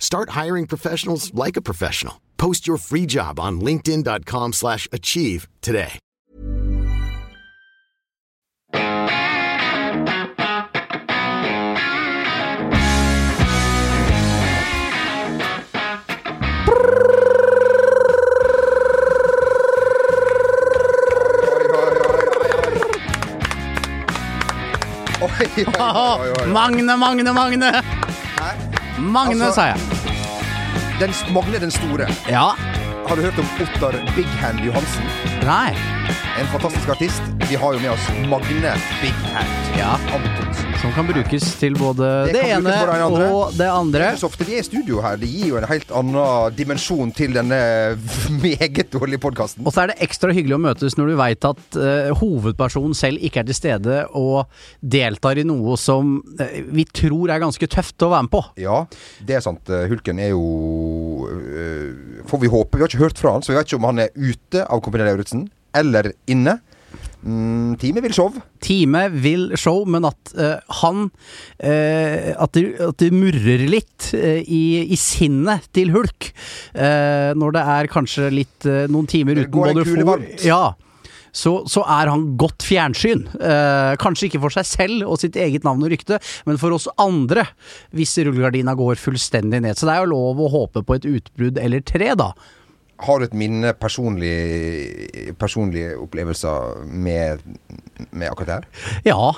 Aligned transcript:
Start 0.00 0.30
hiring 0.30 0.66
professionals 0.66 1.32
like 1.32 1.56
a 1.56 1.62
professional. 1.62 2.20
Post 2.36 2.66
your 2.66 2.78
free 2.78 3.06
job 3.06 3.38
on 3.38 3.60
linkedin.com/achieve 3.60 4.52
slash 4.52 4.88
achieve 4.90 5.46
today. 5.60 6.00
Magne, 26.46 26.96
Magne, 26.96 27.32
Magne! 27.32 27.99
Magne, 29.00 29.44
Altså- 29.44 29.54
sa 29.54 29.66
jeg. 29.66 29.76
Den, 31.00 31.14
Magne 31.34 31.58
den 31.60 31.70
store. 31.70 32.06
Ja. 32.28 32.50
Har 33.08 33.16
du 33.16 33.22
hørt 33.22 33.38
om 33.38 33.46
Ottar 33.60 33.92
Big 34.16 34.26
Hand 34.40 34.60
Johansen? 34.60 35.02
Nei. 35.42 35.74
En 36.40 36.46
fantastisk 36.46 36.88
artist. 36.88 37.22
Vi 37.48 37.54
har 37.56 37.72
jo 37.72 37.78
med 37.80 37.90
oss 37.90 38.08
Magne 38.28 38.74
Big 39.00 39.14
Hand 39.34 39.69
Ja. 39.78 39.96
Som 40.80 40.92
kan 40.96 41.04
brukes 41.06 41.44
til 41.60 41.74
både 41.76 42.06
Det 42.30 42.32
det, 42.34 42.42
ene 42.54 42.70
det 42.72 43.02
andre. 43.04 43.26
og 43.36 43.52
det 43.56 43.66
andre. 43.68 44.04
er 44.12 44.16
så 44.16 44.28
ofte 44.30 44.46
vi 44.48 44.54
er 44.56 44.62
i 44.62 44.64
studio 44.66 45.00
her. 45.04 45.18
Det 45.20 45.28
gir 45.28 45.50
jo 45.50 45.58
en 45.60 45.66
helt 45.68 45.90
annen 45.92 46.54
dimensjon 46.56 47.12
til 47.16 47.34
denne 47.36 47.58
meget 48.44 48.88
dårlige 48.92 49.20
podkasten. 49.20 49.66
Og 49.68 49.74
så 49.74 49.84
er 49.84 49.92
det 49.92 49.98
ekstra 50.06 50.32
hyggelig 50.36 50.56
å 50.56 50.62
møtes 50.64 50.96
når 50.96 51.12
du 51.12 51.16
veit 51.20 51.48
at 51.50 51.76
uh, 51.76 52.10
hovedpersonen 52.20 52.96
selv 52.96 53.20
ikke 53.24 53.42
er 53.42 53.50
til 53.50 53.58
stede 53.58 54.00
og 54.16 54.48
deltar 54.80 55.40
i 55.40 55.44
noe 55.48 55.76
som 55.80 56.16
uh, 56.40 56.56
vi 56.72 56.86
tror 56.88 57.34
er 57.34 57.44
ganske 57.44 57.68
tøft 57.70 58.00
å 58.06 58.12
være 58.14 58.28
med 58.28 58.34
på. 58.34 58.42
Ja, 58.64 58.82
det 59.20 59.36
er 59.38 59.44
sant. 59.44 59.68
Eh, 59.68 59.86
Hulken 59.92 60.18
er 60.20 60.32
jo 60.32 60.44
uh, 61.28 62.24
Får 62.30 62.40
vi 62.44 62.50
håpe. 62.52 62.78
Vi 62.78 62.84
har 62.84 62.90
ikke 62.92 63.04
hørt 63.04 63.20
fra 63.20 63.36
han, 63.36 63.44
så 63.44 63.52
vi 63.52 63.60
vet 63.60 63.68
ikke 63.68 63.80
om 63.82 63.88
han 63.90 64.04
er 64.06 64.12
ute 64.16 64.64
av 64.64 64.80
Kompani 64.84 65.06
Lauritzen 65.08 65.48
eller 65.76 66.12
inne. 66.30 66.56
Mm, 67.20 67.76
time 67.80 68.00
vil 68.00 68.14
show. 68.16 68.32
Time 68.64 69.02
vil 69.20 69.50
show, 69.60 69.82
men 69.84 70.06
at 70.08 70.32
uh, 70.38 70.56
han 70.80 71.08
uh, 71.10 72.28
at, 72.32 72.52
det, 72.56 72.64
at 72.80 73.00
det 73.02 73.10
murrer 73.12 73.66
litt 73.68 74.12
uh, 74.16 74.40
i, 74.40 74.86
i 74.88 74.98
sinnet 74.98 75.68
til 75.76 75.92
Hulk. 75.94 76.30
når 77.40 77.52
det 77.54 77.62
er 77.72 77.88
kanskje 77.90 78.28
litt 78.32 78.66
noen 78.92 79.08
timer 79.10 79.38
uten 79.40 79.50
går 79.52 79.72
både 79.72 79.84
kule. 79.86 80.14
Ja. 80.46 80.72
Så, 81.36 81.52
så 81.70 81.82
er 81.84 82.10
han 82.10 82.24
godt 82.40 82.64
fjernsyn. 82.66 83.24
Kanskje 84.02 84.28
ikke 84.28 84.40
for 84.42 84.54
seg 84.54 84.66
selv 84.68 85.10
og 85.10 85.20
sitt 85.22 85.36
eget 85.38 85.66
navn 85.66 85.82
og 85.84 85.92
rykte, 85.92 86.18
men 86.48 86.58
for 86.60 86.74
oss 86.74 86.88
andre, 87.00 87.44
hvis 87.96 88.16
rullegardina 88.22 88.74
går 88.78 89.00
fullstendig 89.02 89.62
ned. 89.64 89.78
Så 89.78 89.88
det 89.88 89.96
er 89.96 90.04
jo 90.04 90.12
lov 90.14 90.42
å 90.42 90.50
håpe 90.54 90.84
på 90.86 90.98
et 90.98 91.08
utbrudd 91.10 91.60
eller 91.62 91.84
tre, 91.86 92.12
da. 92.18 92.32
Har 93.00 93.20
du 93.20 93.24
et 93.24 93.36
minne 93.36 93.72
personlig, 93.80 94.34
personlige 95.40 95.94
opplevelser 96.00 96.82
med, 96.84 97.44
med 98.10 98.28
akkurat 98.28 98.48
det 98.48 98.58
her? 98.58 98.66
Ja. 99.08 99.30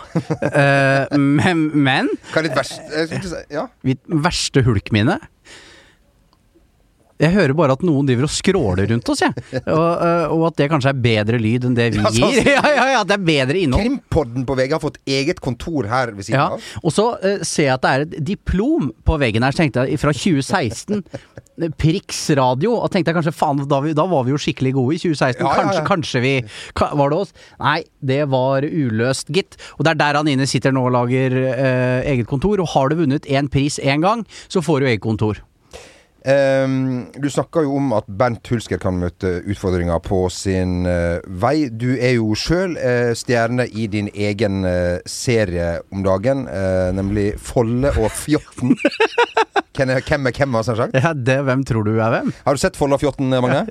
uh, 1.12 1.18
men, 1.38 1.68
men 1.74 2.10
Hva 2.32 2.42
er 2.42 2.48
ditt 2.48 2.58
verste 2.58 3.44
Ja? 3.52 3.68
Verste 4.26 4.64
hulkminne 4.66 5.20
Jeg 7.22 7.32
hører 7.36 7.54
bare 7.54 7.76
at 7.78 7.84
noen 7.86 8.08
driver 8.08 8.26
og 8.26 8.32
skråler 8.34 8.88
rundt 8.90 9.08
oss, 9.12 9.20
jeg. 9.22 9.34
Og, 9.62 9.82
øh, 10.02 10.32
og 10.34 10.46
at 10.48 10.56
det 10.58 10.66
kanskje 10.72 10.90
er 10.90 11.02
bedre 11.04 11.38
lyd 11.38 11.68
enn 11.68 11.76
det 11.78 11.88
vi 11.94 12.00
Ja, 12.02 12.10
gir. 12.16 12.48
Ja, 12.56 12.62
ja, 12.66 12.86
ja, 12.96 13.02
det 13.06 13.14
er 13.14 13.22
bedre 13.28 13.60
innhold. 13.62 13.84
Krimpodden 13.86 14.46
på 14.48 14.56
veggen 14.58 14.74
har 14.76 14.82
fått 14.82 14.98
eget 15.06 15.38
kontor 15.44 15.86
her 15.90 16.10
ved 16.16 16.26
siden 16.26 16.40
Ja. 16.40 16.48
av. 16.56 16.66
Og 16.82 16.92
så 16.96 17.06
uh, 17.22 17.44
ser 17.46 17.68
jeg 17.70 17.76
at 17.76 17.84
det 17.86 17.92
er 17.94 18.06
et 18.08 18.16
diplom 18.32 18.90
på 19.06 19.18
veggen 19.22 19.46
her, 19.46 19.54
så 19.54 19.62
tenkte 19.62 19.86
jeg 19.86 20.00
fra 20.02 20.12
2016. 20.16 21.04
Prix 21.78 22.18
radio. 22.34 22.72
Og 22.80 22.90
tenkte 22.90 23.12
jeg 23.12 23.18
kanskje 23.20 23.34
faen, 23.36 23.60
da, 23.70 23.78
vi, 23.84 23.92
da 23.94 24.06
var 24.10 24.24
vi 24.26 24.32
jo 24.34 24.40
skikkelig 24.40 24.72
gode 24.74 24.96
i 24.96 25.00
2016. 25.02 25.38
Ja, 25.38 25.46
ja, 25.46 25.52
ja. 25.52 25.60
Kanskje, 25.62 25.84
kanskje 25.90 26.22
vi 26.24 26.32
ka, 26.78 26.88
Var 26.98 27.12
det 27.12 27.18
oss? 27.22 27.32
Nei, 27.62 27.78
det 28.02 28.22
var 28.32 28.66
uløst, 28.66 29.30
gitt. 29.36 29.58
Og 29.78 29.84
det 29.86 29.92
er 29.94 30.00
der 30.02 30.18
han 30.22 30.30
inne 30.32 30.48
sitter 30.50 30.74
nå 30.74 30.88
og 30.88 30.94
lager 30.96 31.36
uh, 31.38 32.00
eget 32.08 32.26
kontor. 32.30 32.58
Og 32.64 32.72
har 32.74 32.90
du 32.90 32.98
vunnet 33.04 33.28
én 33.30 33.52
pris 33.52 33.78
én 33.78 34.02
gang, 34.02 34.26
så 34.50 34.64
får 34.64 34.82
du 34.82 34.90
eget 34.90 35.04
kontor. 35.04 35.38
Ehm, 36.24 37.08
du 37.18 37.26
snakka 37.30 37.64
jo 37.66 37.76
om 37.80 37.92
at 37.96 38.06
Bernt 38.06 38.46
Hulsker 38.52 38.78
kan 38.82 39.00
møte 39.00 39.40
utfordringer 39.42 39.98
på 40.04 40.24
sin 40.30 40.86
uh, 40.86 41.18
vei. 41.26 41.66
Du 41.68 41.90
er 41.96 42.16
jo 42.16 42.36
sjøl 42.38 42.76
stjerne 43.18 43.66
i 43.66 43.88
din 43.90 44.10
egen 44.14 44.62
uh, 44.66 45.02
serie 45.08 45.80
om 45.92 46.02
dagen, 46.04 46.46
eh, 46.48 46.90
nemlig 46.94 47.32
Folle 47.42 47.92
og 47.98 48.10
Fjotten. 48.14 48.76
Hvem 49.76 49.88
er 49.94 50.02
hvem, 50.04 50.26
er 50.28 50.36
hvem 50.36 50.58
sagt? 50.66 50.96
Ja, 51.00 51.14
det, 51.16 51.38
hvem 51.46 51.62
tror 51.64 51.86
du 51.86 51.94
er 51.96 52.12
hvem? 52.12 52.28
Har 52.44 52.54
du 52.54 52.60
sett 52.60 52.76
Folle 52.76 52.98
og 52.98 53.00
Fjotten, 53.00 53.32
Magne? 53.32 53.64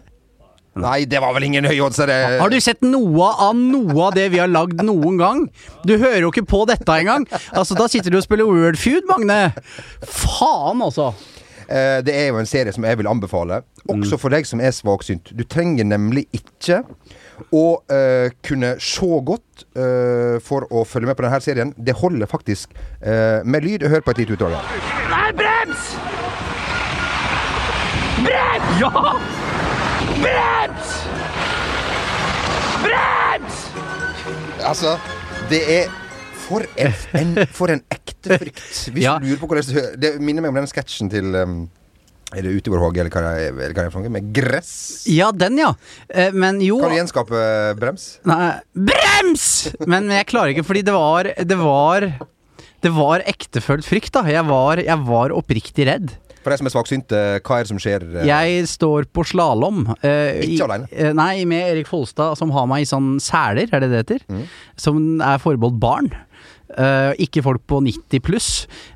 Nei, 0.82 1.04
det 1.06 1.20
var 1.22 1.36
vel 1.36 1.46
ingen 1.46 1.68
høyoddsere? 1.68 2.16
Har 2.40 2.50
du 2.50 2.58
sett 2.64 2.82
noe 2.82 3.28
av 3.44 3.54
noe 3.60 4.08
av 4.08 4.16
det 4.16 4.30
vi 4.34 4.40
har 4.42 4.50
lagd 4.50 4.82
noen 4.88 5.20
gang? 5.20 5.44
Du 5.86 5.94
hører 5.98 6.24
jo 6.24 6.32
ikke 6.32 6.48
på 6.48 6.64
dette 6.70 6.96
engang. 7.04 7.28
Altså, 7.52 7.78
da 7.78 7.86
sitter 7.92 8.10
du 8.14 8.18
og 8.18 8.26
spiller 8.26 8.50
Wordfeud, 8.50 9.06
Magne. 9.12 9.42
Faen, 10.08 10.82
altså. 10.82 11.12
Eh, 11.72 12.00
det 12.04 12.16
er 12.16 12.28
jo 12.32 12.40
en 12.42 12.50
serie 12.50 12.74
som 12.76 12.84
jeg 12.84 13.00
vil 13.00 13.08
anbefale, 13.08 13.62
også 13.88 14.18
for 14.20 14.34
deg 14.34 14.48
som 14.48 14.60
er 14.60 14.74
svaksynt. 14.76 15.32
Du 15.38 15.46
trenger 15.48 15.88
nemlig 15.88 16.26
ikke 16.36 16.82
å 17.56 17.66
uh, 17.90 18.28
kunne 18.46 18.76
se 18.84 19.08
godt 19.26 19.64
uh, 19.74 20.38
for 20.46 20.68
å 20.70 20.84
følge 20.86 21.10
med 21.10 21.18
på 21.18 21.26
denne 21.26 21.40
serien. 21.42 21.72
Det 21.74 21.96
holder 21.98 22.30
faktisk 22.30 22.76
uh, 22.76 23.42
med 23.42 23.66
lyd. 23.66 23.88
Hør 23.90 24.04
på 24.06 24.14
et 24.14 24.22
lite 24.22 24.36
utdrag 24.36 24.60
her. 24.60 24.84
Nei, 25.10 25.32
brems! 25.40 25.88
Brems! 28.28 28.70
Ja! 28.84 28.92
Brems! 30.22 30.94
Brems! 32.84 33.66
Altså, 34.62 34.98
det 35.50 35.64
er 35.80 35.90
for 36.52 36.68
en, 36.86 36.96
en, 37.22 37.36
for 37.58 37.74
en 37.74 37.84
ekte 37.96 38.38
frykt. 38.42 38.64
Hvis 38.94 39.04
Ja. 39.08 39.18
du 39.20 39.26
lurer 39.32 39.40
på 39.42 39.50
hvordan 39.50 39.72
det 39.76 39.86
Det 40.04 40.12
minner 40.22 40.44
meg 40.46 40.52
om 40.54 40.60
den 40.62 40.70
sketsjen 40.70 41.10
til 41.12 41.32
um, 41.36 41.56
Er 42.32 42.46
det 42.46 42.54
Utegård 42.62 42.80
Håge, 42.86 43.02
eller 43.04 43.12
hva 43.12 43.24
det 43.26 43.32
er, 43.50 43.56
eller 43.56 43.74
hva 43.76 43.88
det 43.90 44.06
er? 44.06 44.14
Med 44.20 44.30
gress? 44.36 44.74
Ja, 45.12 45.32
den, 45.36 45.58
ja. 45.60 45.74
Eh, 46.08 46.32
Men 46.32 46.62
jo 46.64 46.78
Kan 46.84 46.94
du 46.94 47.00
gjenskape 47.02 47.36
eh, 47.42 47.74
brems? 47.80 48.06
Nei, 48.30 48.54
brems! 48.76 49.48
Men, 49.82 50.06
men 50.08 50.18
jeg 50.22 50.30
klarer 50.32 50.54
ikke, 50.54 50.64
fordi 50.68 50.84
det 50.88 50.94
var 50.96 51.32
Det 51.36 51.58
var 51.60 52.08
Det 52.82 52.92
var 52.96 53.22
ektefølt 53.30 53.86
frykt, 53.86 54.14
da. 54.16 54.24
Jeg 54.32 54.46
var, 54.48 54.80
jeg 54.82 55.04
var 55.06 55.34
oppriktig 55.38 55.86
redd. 55.90 56.14
For 56.42 56.50
de 56.50 56.56
som 56.58 56.66
er 56.66 56.74
svaksynte, 56.74 57.18
hva 57.46 57.58
er 57.60 57.68
det 57.68 57.70
som 57.70 57.78
skjer? 57.84 58.02
eh? 58.18 58.24
Jeg 58.26 58.64
står 58.72 59.06
på 59.14 59.22
slalåm. 59.30 59.84
eh, 60.02 60.40
Ikke 60.48 60.66
alene? 60.66 60.88
eh, 60.90 61.12
nei, 61.14 61.44
med 61.46 61.68
Erik 61.76 61.86
Folstad, 61.92 62.34
som 62.40 62.50
har 62.56 62.66
meg 62.66 62.82
i 62.82 62.90
sånn 62.90 63.20
seler, 63.22 63.70
er 63.70 63.84
det 63.84 63.92
det 63.92 64.00
heter? 64.02 64.24
Mm. 64.34 64.48
Som 64.82 64.98
er 65.22 65.38
forbeholdt 65.44 65.78
barn. 65.84 66.10
Eh, 66.72 67.14
ikke 67.26 67.44
folk 67.44 67.64
på 67.68 67.82
90 67.84 68.24
pluss. 68.24 68.50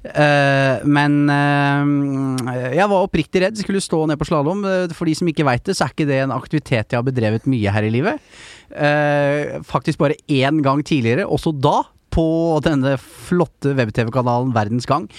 Uh, 0.06 0.80
men 0.88 1.26
uh, 1.28 2.52
jeg 2.72 2.88
var 2.92 3.04
oppriktig 3.04 3.44
redd. 3.44 3.60
Skulle 3.60 3.84
stå 3.84 4.06
ned 4.10 4.20
på 4.20 4.28
slalåm. 4.30 4.64
For 4.96 5.10
de 5.10 5.16
som 5.18 5.32
ikke 5.32 5.48
veit 5.48 5.66
det, 5.68 5.76
så 5.78 5.88
er 5.88 5.96
ikke 5.96 6.10
det 6.10 6.22
en 6.24 6.36
aktivitet 6.36 6.94
jeg 6.94 7.00
har 7.00 7.08
bedrevet 7.08 7.50
mye 7.52 7.74
her 7.74 7.88
i 7.88 7.92
livet. 7.94 8.32
Faktisk 9.66 10.02
bare 10.02 10.18
én 10.28 10.64
gang 10.66 10.82
tidligere, 10.86 11.28
også 11.28 11.54
da. 11.56 11.82
På 12.16 12.62
denne 12.64 12.94
flotte 13.02 13.74
web-TV-kanalen 13.76 14.54
Verdens 14.56 14.88
Gang. 14.88 15.10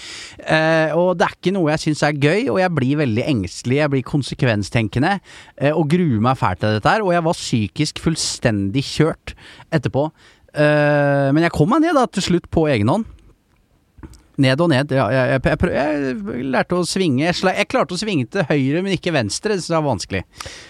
Eh, 0.41 0.89
og 0.97 1.19
det 1.19 1.27
er 1.27 1.35
ikke 1.35 1.53
noe 1.53 1.69
jeg 1.75 1.83
syns 1.83 2.01
er 2.07 2.17
gøy, 2.17 2.47
og 2.49 2.57
jeg 2.57 2.73
blir 2.73 3.01
veldig 3.03 3.25
engstelig. 3.35 3.77
Jeg 3.83 3.93
blir 3.93 4.07
konsekvenstenkende 4.07 5.11
eh, 5.19 5.69
og 5.75 5.91
gruer 5.93 6.23
meg 6.25 6.39
fælt 6.41 6.63
til 6.63 6.79
dette 6.79 6.95
her. 6.95 7.05
Og 7.05 7.13
jeg 7.13 7.25
var 7.27 7.37
psykisk 7.37 8.01
fullstendig 8.01 8.81
kjørt 8.87 9.35
etterpå. 9.69 10.07
Eh, 10.53 11.29
men 11.33 11.45
jeg 11.45 11.53
kom 11.55 11.69
meg 11.71 11.83
ned 11.83 11.97
da 11.97 12.07
til 12.09 12.25
slutt 12.25 12.49
på 12.53 12.67
egen 12.71 12.91
hånd. 12.91 13.07
Ned 14.37 14.61
og 14.61 14.69
ned. 14.69 14.91
Ja, 14.93 15.07
jeg, 15.09 15.39
jeg, 15.41 15.69
jeg, 15.73 16.17
jeg 16.37 16.43
lærte 16.53 16.77
å 16.77 16.85
svinge. 16.85 17.25
Jeg 17.25 17.69
klarte 17.71 17.95
å 17.95 17.97
svinge 17.97 18.27
til 18.29 18.45
høyre, 18.45 18.83
men 18.85 18.93
ikke 18.93 19.15
venstre. 19.15 19.57
Det 19.57 19.73
var 19.73 19.85
vanskelig. 19.87 20.21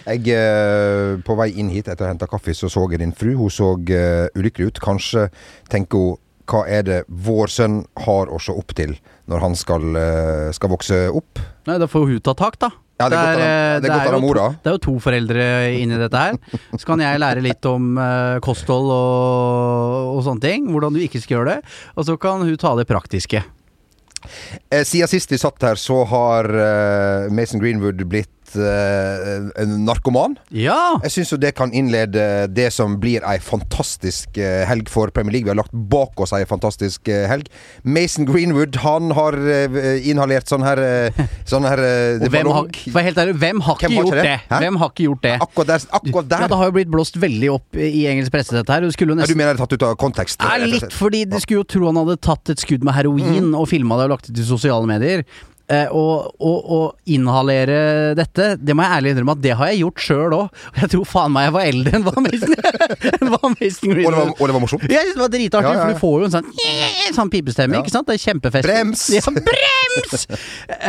Jeg, 0.08 0.24
eh, 0.32 1.18
på 1.24 1.36
vei 1.36 1.50
inn 1.60 1.68
hit 1.74 1.90
etter 1.90 2.06
å 2.06 2.08
ha 2.08 2.14
henta 2.14 2.30
kaffe, 2.30 2.56
så 2.56 2.72
så 2.72 2.86
jeg 2.88 3.02
din 3.04 3.12
fru. 3.12 3.34
Hun 3.36 3.52
så 3.52 3.74
uh, 3.76 4.24
ulykkelig 4.38 4.72
ut. 4.72 4.82
Kanskje 4.84 5.28
tenker 5.72 6.00
hun 6.00 6.24
hva 6.48 6.62
er 6.64 6.84
det 6.86 7.02
vår 7.12 7.50
sønn 7.52 7.82
har 8.06 8.30
å 8.32 8.38
se 8.40 8.54
opp 8.56 8.72
til 8.72 8.94
når 9.28 9.42
han 9.44 9.56
skal, 9.60 9.84
uh, 9.92 10.48
skal 10.56 10.72
vokse 10.72 11.02
opp? 11.12 11.42
Nei, 11.68 11.76
da 11.76 11.88
får 11.90 12.08
hun 12.08 12.22
ta 12.24 12.32
tak, 12.38 12.56
da. 12.64 12.72
Ja, 12.98 13.06
det 13.12 13.18
er 13.18 13.40
eh, 13.40 13.80
det 13.82 13.90
er 13.92 13.94
å 13.94 14.18
ha 14.18 14.18
jo 14.18 14.46
det 14.58 14.70
er 14.70 14.74
jo 14.74 14.80
to 14.82 14.94
foreldre 15.02 15.44
inni 15.78 16.00
dette 16.00 16.18
her. 16.18 16.38
Så 16.74 16.82
kan 16.88 17.02
jeg 17.02 17.20
lære 17.22 17.44
litt 17.44 17.68
om 17.70 17.92
uh, 17.94 18.40
kosthold 18.42 18.90
og, 18.90 20.16
og 20.16 20.24
sånne 20.26 20.42
ting. 20.42 20.66
Hvordan 20.72 20.96
du 20.96 21.04
ikke 21.04 21.22
skal 21.22 21.38
gjøre 21.38 21.54
det. 21.54 21.76
Og 21.94 22.08
så 22.08 22.18
kan 22.18 22.42
hun 22.42 22.58
ta 22.58 22.74
det 22.78 22.88
praktiske. 22.90 23.44
Eh, 24.70 24.82
siden 24.82 25.10
sist 25.10 25.30
vi 25.30 25.38
satt 25.38 25.62
her, 25.62 25.78
så 25.78 26.02
har 26.10 26.50
uh, 26.50 27.30
Mason 27.30 27.62
Greenwood 27.62 28.02
blitt 28.10 28.34
eh, 28.56 29.48
en 29.62 29.74
narkoman. 29.84 30.36
Ja! 30.54 30.98
Jeg 31.04 31.14
syns 31.16 31.32
jo 31.34 31.38
det 31.40 31.52
kan 31.58 31.72
innlede 31.76 32.46
det 32.54 32.70
som 32.74 32.96
blir 33.02 33.24
ei 33.28 33.36
fantastisk 33.42 34.38
eh, 34.40 34.64
helg 34.68 34.90
for 34.92 35.12
Premier 35.14 35.36
League. 35.36 35.48
Vi 35.48 35.52
har 35.52 35.58
lagt 35.58 35.74
bak 35.92 36.18
oss 36.22 36.32
ei 36.36 36.44
fantastisk 36.48 37.10
eh, 37.12 37.26
helg. 37.30 37.50
Mason 37.82 38.28
Greenwood, 38.28 38.80
han 38.84 39.12
har 39.16 39.36
inhalert 40.08 40.48
sånn 40.50 40.64
her 40.64 40.80
Sånn 41.48 41.66
her 41.66 41.80
hvem 42.32 42.50
har, 42.52 42.68
ærlig, 42.68 43.34
hvem 43.40 43.60
har 43.64 43.78
ikke 43.78 43.90
gjort 43.92 44.18
det? 44.18 44.24
det? 44.26 44.38
Hvem 44.50 44.78
har 44.80 44.92
ikke 44.92 45.06
gjort 45.08 45.22
det? 45.24 45.34
Akkurat 45.44 45.70
der. 45.72 45.86
Akkurat 45.98 46.30
der. 46.30 46.44
Ja, 46.44 46.50
det 46.52 46.58
har 46.60 46.70
jo 46.70 46.76
blitt 46.78 46.92
blåst 46.92 47.18
veldig 47.20 47.50
opp 47.54 47.78
i 47.78 48.04
engelsk 48.10 48.34
presse, 48.34 48.56
dette 48.56 48.74
her. 48.74 48.84
Du 48.84 48.92
Ja, 48.98 49.26
du 49.26 49.34
mener 49.38 49.54
det 49.54 49.58
er 49.58 49.62
tatt 49.64 49.76
ut 49.76 49.86
av 49.86 49.96
kontekst? 50.00 50.42
Ja, 50.42 50.56
litt 50.62 50.94
fordi 50.94 51.24
du 51.28 51.38
skulle 51.42 51.62
jo 51.62 51.68
tro 51.68 51.88
han 51.88 52.00
hadde 52.00 52.18
tatt 52.24 52.52
et 52.52 52.62
skudd 52.62 52.84
med 52.86 52.96
heroin 52.96 53.52
og 53.56 53.68
filma 53.70 53.98
det 53.98 54.08
og 54.08 54.16
lagt 54.16 54.28
det 54.30 54.36
til 54.38 54.48
sosiale 54.48 54.88
medier. 54.88 55.24
Eh, 55.68 55.90
og, 55.92 56.30
og, 56.40 56.68
og 56.72 57.12
inhalere 57.12 58.14
dette, 58.16 58.54
det 58.56 58.72
må 58.72 58.86
jeg 58.86 58.94
ærlig 58.96 59.10
innrømme 59.12 59.34
at 59.36 59.42
det 59.44 59.52
har 59.58 59.68
jeg 59.68 59.82
gjort 59.82 60.00
sjøl 60.00 60.32
òg. 60.38 60.62
Jeg 60.80 60.88
tror 60.94 61.04
faen 61.10 61.34
meg 61.34 61.44
jeg 61.44 61.54
var 61.58 61.66
eldre 61.68 61.92
enn 61.98 62.06
hva 62.06 62.22
Mason, 62.24 62.54
enn 63.18 63.32
hva 63.34 63.50
Mason 63.52 63.90
Og 63.90 63.98
Greenwood 63.98 64.30
og 64.32 64.40
det 64.48 64.56
var 64.56 64.62
morsomt? 64.64 64.86
jeg 64.88 65.02
synes 65.10 65.18
det 65.18 65.24
var 65.26 65.34
dritartig, 65.34 65.68
Ja, 65.68 65.74
ja, 65.74 65.76
ja. 65.76 65.84
for 65.84 65.92
du 65.92 66.00
får 66.00 66.16
jo 66.22 66.30
en 66.30 66.34
sånn, 66.38 66.48
sånn 67.18 67.32
pipestemme, 67.36 67.76
Ja. 67.76 67.82
ikke 67.84 67.92
sant? 67.98 68.08
Det 68.08 68.16
er 68.16 68.24
kjempefest. 68.24 68.68
Brems! 68.70 69.04
Ja, 69.18 69.22
brems! 69.52 70.26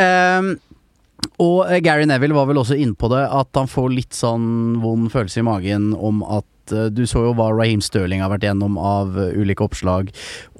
um, 0.00 0.50
og 1.40 1.66
eh, 1.68 1.82
Gary 1.84 2.06
Neville 2.08 2.32
var 2.36 2.46
vel 2.48 2.62
også 2.62 2.76
inne 2.80 2.96
på 2.96 3.10
det, 3.12 3.20
at 3.28 3.60
han 3.60 3.68
får 3.68 3.92
litt 3.92 4.16
sånn 4.16 4.78
vond 4.80 5.10
følelse 5.12 5.42
i 5.42 5.46
magen 5.46 5.90
om 5.92 6.22
at 6.24 6.46
eh, 6.76 6.88
du 6.92 7.02
så 7.08 7.24
jo 7.26 7.34
hva 7.36 7.50
Raheem 7.52 7.82
Stirling 7.84 8.22
har 8.24 8.32
vært 8.32 8.46
gjennom 8.46 8.78
av 8.80 9.16
eh, 9.18 9.34
ulike 9.38 9.64
oppslag. 9.64 10.10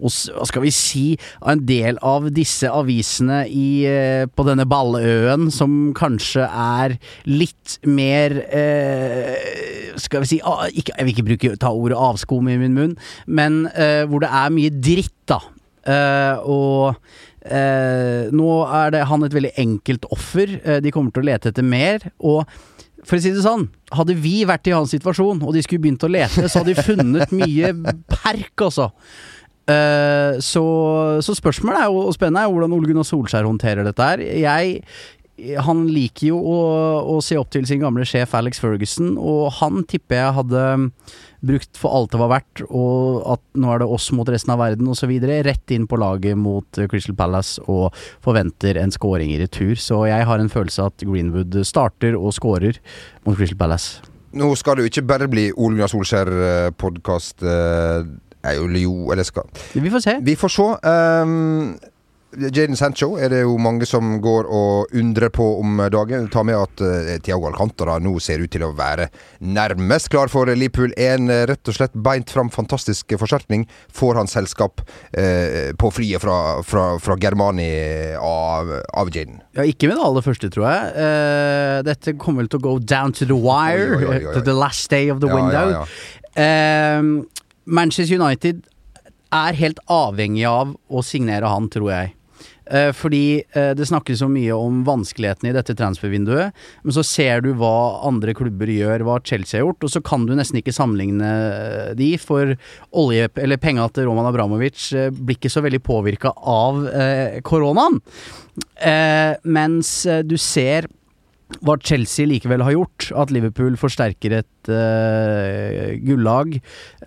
Og 0.01 0.11
hva 0.11 0.47
skal 0.49 0.65
vi 0.65 0.73
si, 0.75 1.05
av 1.41 1.55
en 1.55 1.65
del 1.69 2.01
av 2.07 2.31
disse 2.35 2.71
avisene 2.71 3.43
i, 3.49 3.85
eh, 3.89 4.25
på 4.27 4.47
denne 4.49 4.67
balløen 4.69 5.51
som 5.55 5.93
kanskje 5.97 6.47
er 6.47 6.97
litt 7.29 7.79
mer 7.87 8.35
eh, 8.51 9.95
Skal 10.01 10.25
vi 10.25 10.29
si 10.31 10.39
ikke, 10.41 10.95
Jeg 10.97 11.07
vil 11.07 11.15
ikke 11.15 11.27
bruke, 11.29 11.55
ta 11.61 11.73
ordet 11.75 11.99
avskum 11.99 12.49
i 12.51 12.59
min 12.61 12.77
munn, 12.77 12.95
men 13.27 13.65
eh, 13.75 14.05
hvor 14.09 14.23
det 14.23 14.31
er 14.33 14.55
mye 14.55 14.73
dritt, 14.73 15.17
da. 15.31 15.41
Eh, 15.91 16.45
og 16.45 17.01
nå 17.41 18.49
er 18.69 18.91
det 18.93 19.07
han 19.09 19.23
et 19.25 19.33
veldig 19.33 19.55
enkelt 19.63 20.05
offer. 20.13 20.51
De 20.85 20.91
kommer 20.93 21.15
til 21.15 21.23
å 21.23 21.29
lete 21.31 21.49
etter 21.49 21.65
mer. 21.65 22.05
Og 22.21 22.45
for 23.07 23.17
å 23.17 23.23
si 23.23 23.33
det 23.35 23.45
sånn, 23.45 23.69
hadde 23.97 24.17
vi 24.21 24.41
vært 24.49 24.71
i 24.71 24.75
hans 24.77 24.93
situasjon, 24.95 25.43
og 25.43 25.55
de 25.57 25.63
skulle 25.65 25.83
begynt 25.85 26.05
å 26.07 26.11
lete, 26.11 26.47
så 26.49 26.63
hadde 26.63 26.75
de 26.75 26.85
funnet 26.85 27.35
mye 27.37 27.73
perk, 28.11 28.55
altså. 28.67 28.91
Så, 30.43 30.63
så 31.23 31.35
spørsmålet 31.39 31.85
er 31.85 31.89
jo, 31.93 32.03
og 32.09 32.15
spennende 32.17 32.43
er 32.43 32.51
hvordan 32.51 32.73
Ole 32.75 32.91
Gunnar 32.91 33.07
Solskjær 33.07 33.47
håndterer 33.47 33.87
dette 33.87 34.09
her. 34.09 34.23
Jeg 34.41 34.81
han 35.65 35.87
liker 35.89 36.31
jo 36.35 36.39
å, 36.53 36.61
å 37.15 37.19
se 37.25 37.39
opp 37.41 37.53
til 37.55 37.67
sin 37.69 37.81
gamle 37.81 38.05
sjef 38.09 38.35
Alex 38.37 38.61
Ferguson, 38.61 39.15
og 39.17 39.49
han 39.61 39.85
tipper 39.89 40.19
jeg 40.19 40.37
hadde 40.41 40.65
brukt 41.41 41.79
for 41.81 41.95
alt 41.97 42.13
det 42.13 42.21
var 42.21 42.33
verdt, 42.35 42.63
og 42.69 43.23
at 43.35 43.43
nå 43.61 43.73
er 43.73 43.83
det 43.83 43.89
oss 43.97 44.11
mot 44.17 44.29
resten 44.29 44.55
av 44.55 44.61
verden 44.63 44.91
osv. 44.93 45.13
Rett 45.47 45.75
inn 45.75 45.87
på 45.91 45.99
laget 46.01 46.39
mot 46.39 46.81
eh, 46.81 46.89
Crystal 46.91 47.17
Palace 47.19 47.63
og 47.71 47.97
forventer 48.25 48.81
en 48.81 48.93
scoring 48.95 49.33
i 49.35 49.41
retur. 49.41 49.75
Så 49.81 50.03
jeg 50.11 50.27
har 50.29 50.43
en 50.43 50.53
følelse 50.53 50.89
at 50.91 51.07
Greenwood 51.07 51.57
starter 51.69 52.19
og 52.19 52.35
scorer 52.37 52.81
mot 53.27 53.39
Crystal 53.39 53.59
Palace. 53.61 54.03
Nå 54.37 54.53
skal 54.59 54.79
det 54.79 54.85
jo 54.85 54.93
ikke 54.93 55.09
bare 55.09 55.31
bli 55.31 55.49
Ole 55.57 55.75
Gunnar 55.75 55.91
Solskjær-podkast. 55.91 57.43
Jo, 58.41 58.93
eller 59.13 59.27
skal 59.27 59.49
Vi 59.75 59.91
får 59.91 60.05
se. 60.05 60.15
Vi 60.23 60.37
får 60.39 60.53
se. 60.55 60.69
Um, 60.87 61.75
Jaden 62.39 62.77
Sancho 62.79 63.17
er 63.19 63.33
det 63.33 63.41
jo 63.43 63.57
mange 63.59 63.87
som 63.89 64.13
går 64.23 64.47
og 64.55 64.93
undrer 64.95 65.33
på 65.35 65.45
om 65.59 65.81
dagen. 65.91 66.29
Ta 66.31 66.45
med 66.47 66.55
at 66.55 66.83
uh, 66.85 67.09
Tiago 67.27 67.49
Alcantara 67.49 67.97
nå 67.99 68.13
ser 68.23 68.39
ut 68.45 68.53
til 68.55 68.63
å 68.63 68.71
være 68.79 69.09
nærmest 69.43 70.13
klar 70.13 70.31
for 70.31 70.47
Liverpool. 70.47 70.93
En 70.95 71.27
uh, 71.27 71.41
rett 71.51 71.67
og 71.73 71.75
slett 71.75 71.97
beint 71.99 72.31
fram 72.31 72.53
fantastisk 72.55 73.17
forsterkning. 73.19 73.65
Får 73.91 74.21
han 74.21 74.31
selskap 74.31 74.85
uh, 74.87 75.73
på 75.81 75.91
flyet 75.97 76.23
fra, 76.23 76.37
fra, 76.63 76.85
fra 77.03 77.19
Germani 77.21 77.67
av, 78.23 78.71
av 78.95 79.11
Jaden. 79.11 79.41
Ja, 79.59 79.67
ikke 79.67 79.91
med 79.91 79.99
det 79.99 80.07
aller 80.07 80.27
første, 80.29 80.53
tror 80.55 80.69
jeg. 80.71 80.95
Uh, 81.03 81.81
dette 81.91 82.15
kommer 82.21 82.45
vel 82.45 82.53
til 82.55 82.63
å 82.63 82.67
go 82.69 82.77
down 82.79 83.17
to 83.19 83.27
the 83.27 83.35
wire. 83.35 83.91
Oi, 83.99 84.07
oi, 84.07 84.23
oi. 84.29 84.35
To 84.39 84.45
the 84.47 84.55
last 84.55 84.87
day 84.95 85.11
of 85.11 85.19
the 85.21 85.27
Ja, 85.27 85.35
window. 85.41 85.75
ja. 85.75 85.85
Eh, 86.39 87.03
Manchester 87.67 88.21
United 88.23 88.63
er 89.35 89.57
helt 89.59 89.83
avhengig 89.91 90.47
av 90.47 90.77
å 90.91 91.03
signere 91.07 91.51
han, 91.51 91.67
tror 91.71 91.91
jeg. 91.91 92.15
Eh, 92.71 92.91
fordi 92.95 93.43
eh, 93.57 93.73
det 93.75 93.89
snakkes 93.89 94.21
så 94.23 94.29
mye 94.31 94.55
om 94.55 94.83
vanskelighetene 94.87 95.51
i 95.51 95.57
dette 95.57 95.75
transfervinduet, 95.79 96.55
men 96.85 96.95
så 96.95 97.05
ser 97.07 97.43
du 97.45 97.51
hva 97.59 98.03
andre 98.07 98.35
klubber 98.37 98.71
gjør, 98.71 99.05
hva 99.07 99.19
Chelsea 99.27 99.59
har 99.59 99.67
gjort, 99.67 99.89
og 99.89 99.95
så 99.97 100.03
kan 100.07 100.27
du 100.29 100.37
nesten 100.39 100.61
ikke 100.61 100.75
sammenligne 100.77 101.31
eh, 101.31 101.91
de, 101.99 102.13
for 102.23 102.55
olje, 103.03 103.27
eller 103.43 103.61
penga 103.63 103.89
til 103.91 104.07
Roman 104.07 104.31
Abramovic 104.31 104.91
blir 105.19 105.39
ikke 105.39 105.51
så 105.53 105.65
veldig 105.65 105.83
påvirka 105.85 106.33
av 106.39 106.83
koronaen. 107.47 107.99
Mens 109.45 109.91
du 110.27 110.35
ser 110.41 110.89
hva 111.61 111.75
Chelsea 111.83 112.29
likevel 112.31 112.63
har 112.63 112.73
gjort, 112.77 113.09
at 113.19 113.33
Liverpool 113.35 113.75
forsterker 113.81 114.39
et 114.41 114.71
uh, 114.71 115.91
gullag, 116.07 116.61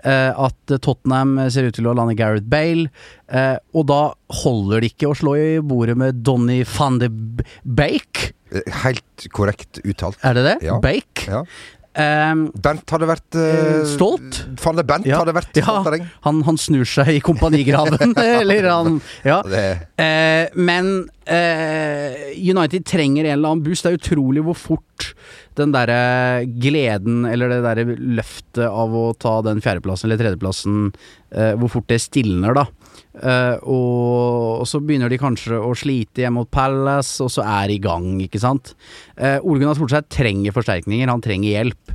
Uh, 0.03 0.35
at 0.49 0.71
Tottenham 0.83 1.37
ser 1.47 1.69
ut 1.69 1.77
til 1.77 1.85
å 1.87 1.93
lande 1.95 2.17
Gareth 2.19 2.49
Bale, 2.51 2.89
Uh, 3.33 3.55
og 3.73 3.87
da 3.89 4.01
holder 4.43 4.83
det 4.83 4.91
ikke 4.91 5.07
å 5.09 5.15
slå 5.17 5.31
i 5.39 5.45
bordet 5.65 5.95
med 5.97 6.19
Donny 6.27 6.59
van 6.75 6.99
de 7.01 7.07
Bake, 7.63 8.33
Helt 8.83 9.23
korrekt 9.33 9.79
uttalt. 9.81 10.19
er 10.21 10.35
det 10.37 10.43
det? 10.45 10.57
Ja. 10.67 10.75
Bake? 10.83 11.23
Ja. 11.25 11.39
Um, 11.93 12.47
Bernt 12.57 12.89
hadde 12.89 13.05
vært 13.05 13.35
uh, 13.37 13.83
Stolt? 13.85 14.39
Falle 14.57 14.81
Bernt 14.87 15.05
Ja. 15.05 15.19
hadde 15.21 15.35
vært 15.37 15.51
stolt 15.53 15.85
av 15.85 15.91
deg. 15.93 16.07
han, 16.25 16.39
han 16.47 16.57
snur 16.57 16.87
seg 16.89 17.11
i 17.13 17.19
kompanigraven, 17.21 18.15
eller 18.41 18.65
han 18.71 18.95
Ja. 19.21 19.43
Eh, 19.45 20.47
men 20.57 20.89
uh, 21.29 22.15
United 22.33 22.85
trenger 22.89 23.27
en 23.29 23.35
eller 23.37 23.53
annen 23.53 23.63
boost. 23.67 23.85
Det 23.85 23.93
er 23.93 23.99
utrolig 24.01 24.41
hvor 24.47 24.57
fort 24.57 24.81
den 25.59 25.73
derre 25.75 26.45
gleden, 26.61 27.23
eller 27.29 27.51
det 27.51 27.61
derre 27.65 27.97
løftet 27.97 28.65
av 28.67 28.95
å 28.97 29.09
ta 29.17 29.39
den 29.45 29.61
fjerdeplassen 29.63 30.09
eller 30.09 30.21
tredjeplassen, 30.21 30.87
eh, 31.35 31.53
hvor 31.59 31.71
fort 31.75 31.89
det 31.91 32.01
stilner, 32.03 32.57
da. 32.57 32.67
Eh, 33.13 33.57
og, 33.69 34.63
og 34.63 34.67
så 34.69 34.81
begynner 34.81 35.11
de 35.11 35.21
kanskje 35.21 35.59
å 35.61 35.73
slite 35.77 36.23
hjemme 36.23 36.41
mot 36.41 36.51
Palace, 36.53 37.19
og 37.23 37.29
så 37.33 37.45
er 37.45 37.69
de 37.69 37.77
i 37.77 37.83
gang, 37.83 38.09
ikke 38.25 38.41
sant. 38.41 38.73
Eh, 39.17 39.37
Ole 39.41 39.61
Gunnar 39.61 39.77
Solskjær 39.77 40.07
trenger 40.09 40.55
forsterkninger, 40.55 41.11
han 41.11 41.23
trenger 41.23 41.53
hjelp. 41.53 41.93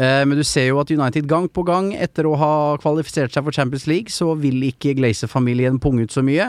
Eh, 0.00 0.24
Men 0.24 0.38
du 0.38 0.44
ser 0.46 0.70
jo 0.70 0.80
at 0.80 0.90
United 0.90 1.28
gang 1.28 1.48
på 1.52 1.64
gang, 1.68 1.90
etter 1.92 2.24
å 2.28 2.36
ha 2.40 2.52
kvalifisert 2.80 3.34
seg 3.34 3.44
for 3.44 3.56
Champions 3.56 3.86
League, 3.90 4.12
så 4.12 4.32
vil 4.40 4.62
ikke 4.70 4.94
Glazer-familien 4.96 5.80
punge 5.82 6.06
ut 6.06 6.14
så 6.14 6.24
mye. 6.24 6.48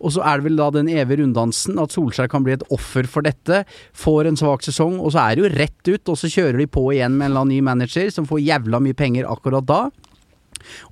Og 0.00 0.14
så 0.14 0.22
er 0.22 0.38
det 0.38 0.46
vel 0.46 0.60
da 0.60 0.70
den 0.74 0.90
evige 0.92 1.22
runddansen, 1.22 1.80
at 1.82 1.94
Solskjær 1.94 2.30
kan 2.30 2.46
bli 2.46 2.54
et 2.54 2.66
offer 2.70 3.08
for 3.10 3.26
dette. 3.26 3.64
Får 3.98 4.30
en 4.30 4.38
svak 4.38 4.62
sesong, 4.62 5.00
og 5.02 5.14
så 5.16 5.26
er 5.26 5.34
det 5.34 5.44
jo 5.44 5.52
rett 5.56 5.90
ut, 5.90 6.14
og 6.14 6.20
så 6.20 6.30
kjører 6.30 6.62
de 6.62 6.70
på 6.70 6.86
igjen 6.94 7.16
med 7.16 7.26
en 7.26 7.30
eller 7.32 7.44
annen 7.46 7.56
ny 7.56 7.66
manager 7.72 8.10
som 8.14 8.28
får 8.28 8.44
jævla 8.46 8.82
mye 8.82 8.98
penger 8.98 9.26
akkurat 9.30 9.66
da. 9.66 9.82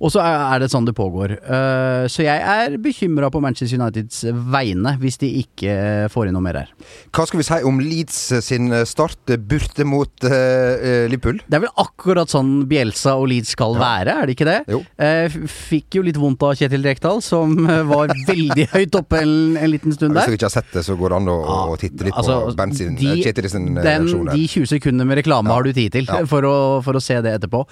Og 0.01 0.11
så 0.13 0.21
er 0.23 0.59
det 0.63 0.69
sånn 0.73 0.85
det 0.87 0.95
pågår. 0.97 1.37
Eh, 1.41 2.07
Så 2.11 2.23
jeg 2.25 2.41
er 2.41 2.77
bekymra 2.81 3.29
på 3.31 3.41
Manchester 3.43 3.77
Uniteds 3.79 4.23
vegne, 4.51 4.95
hvis 5.01 5.17
de 5.21 5.29
ikke 5.43 5.75
får 6.11 6.27
inn 6.27 6.33
noe 6.37 6.41
mer 6.45 6.57
her. 6.63 6.69
Hva 7.13 7.25
skal 7.27 7.39
vi 7.41 7.45
si 7.47 7.59
om 7.67 7.79
Leeds 7.79 8.19
sin 8.45 8.69
start 8.85 9.17
Burte 9.31 9.61
borte 9.61 9.85
mot 9.87 10.23
uh, 10.25 11.07
Liverpool? 11.11 11.37
Det 11.47 11.57
er 11.57 11.63
vel 11.65 11.73
akkurat 11.83 12.29
sånn 12.31 12.65
Bjelsa 12.69 13.13
og 13.19 13.27
Leeds 13.31 13.51
skal 13.55 13.75
være, 13.77 14.15
er 14.21 14.25
det 14.29 14.35
ikke 14.35 14.47
det? 14.49 14.57
Jo. 14.71 14.79
Eh, 14.97 15.29
fikk 15.51 15.97
jo 15.99 16.03
litt 16.07 16.17
vondt 16.19 16.41
av 16.47 16.55
Kjetil 16.59 16.83
Rekdal, 16.87 17.21
som 17.23 17.53
eh, 17.69 17.81
var 17.87 18.11
veldig 18.27 18.65
høyt 18.75 18.97
oppe 18.99 19.21
en, 19.21 19.35
en 19.61 19.71
liten 19.71 19.93
stund 19.95 20.15
der 20.15 20.25
Hvis 20.25 20.25
der. 20.25 20.31
dere 20.33 20.39
ikke 20.41 20.49
har 20.49 20.55
sett 20.57 20.73
det, 20.75 20.83
så 20.87 20.97
går 20.99 21.13
det 21.13 21.19
an 21.21 21.29
å, 21.31 21.37
å 21.73 21.77
titte 21.81 22.07
litt 22.07 22.17
Altså, 22.17 22.39
på 22.49 22.55
Bernt 22.59 22.77
sin, 22.79 22.95
de- 22.99 23.11
eh, 23.13 23.21
Kjetil 23.25 23.49
sin 23.53 23.69
eh, 23.77 23.83
den, 23.85 24.09
de 24.31 24.47
20 24.47 24.71
sekundene 24.73 25.07
med 25.11 25.21
reklame 25.21 25.51
Ja. 25.51 25.55
har 25.59 25.63
du 25.69 25.73
tid 25.77 25.91
til 25.95 26.09
Ja. 26.09 26.23
for, 26.31 26.47
å, 26.49 26.57
for 26.85 26.97
å 26.97 27.03
se 27.03 27.19
det 27.21 27.37
etterpå. 27.39 27.65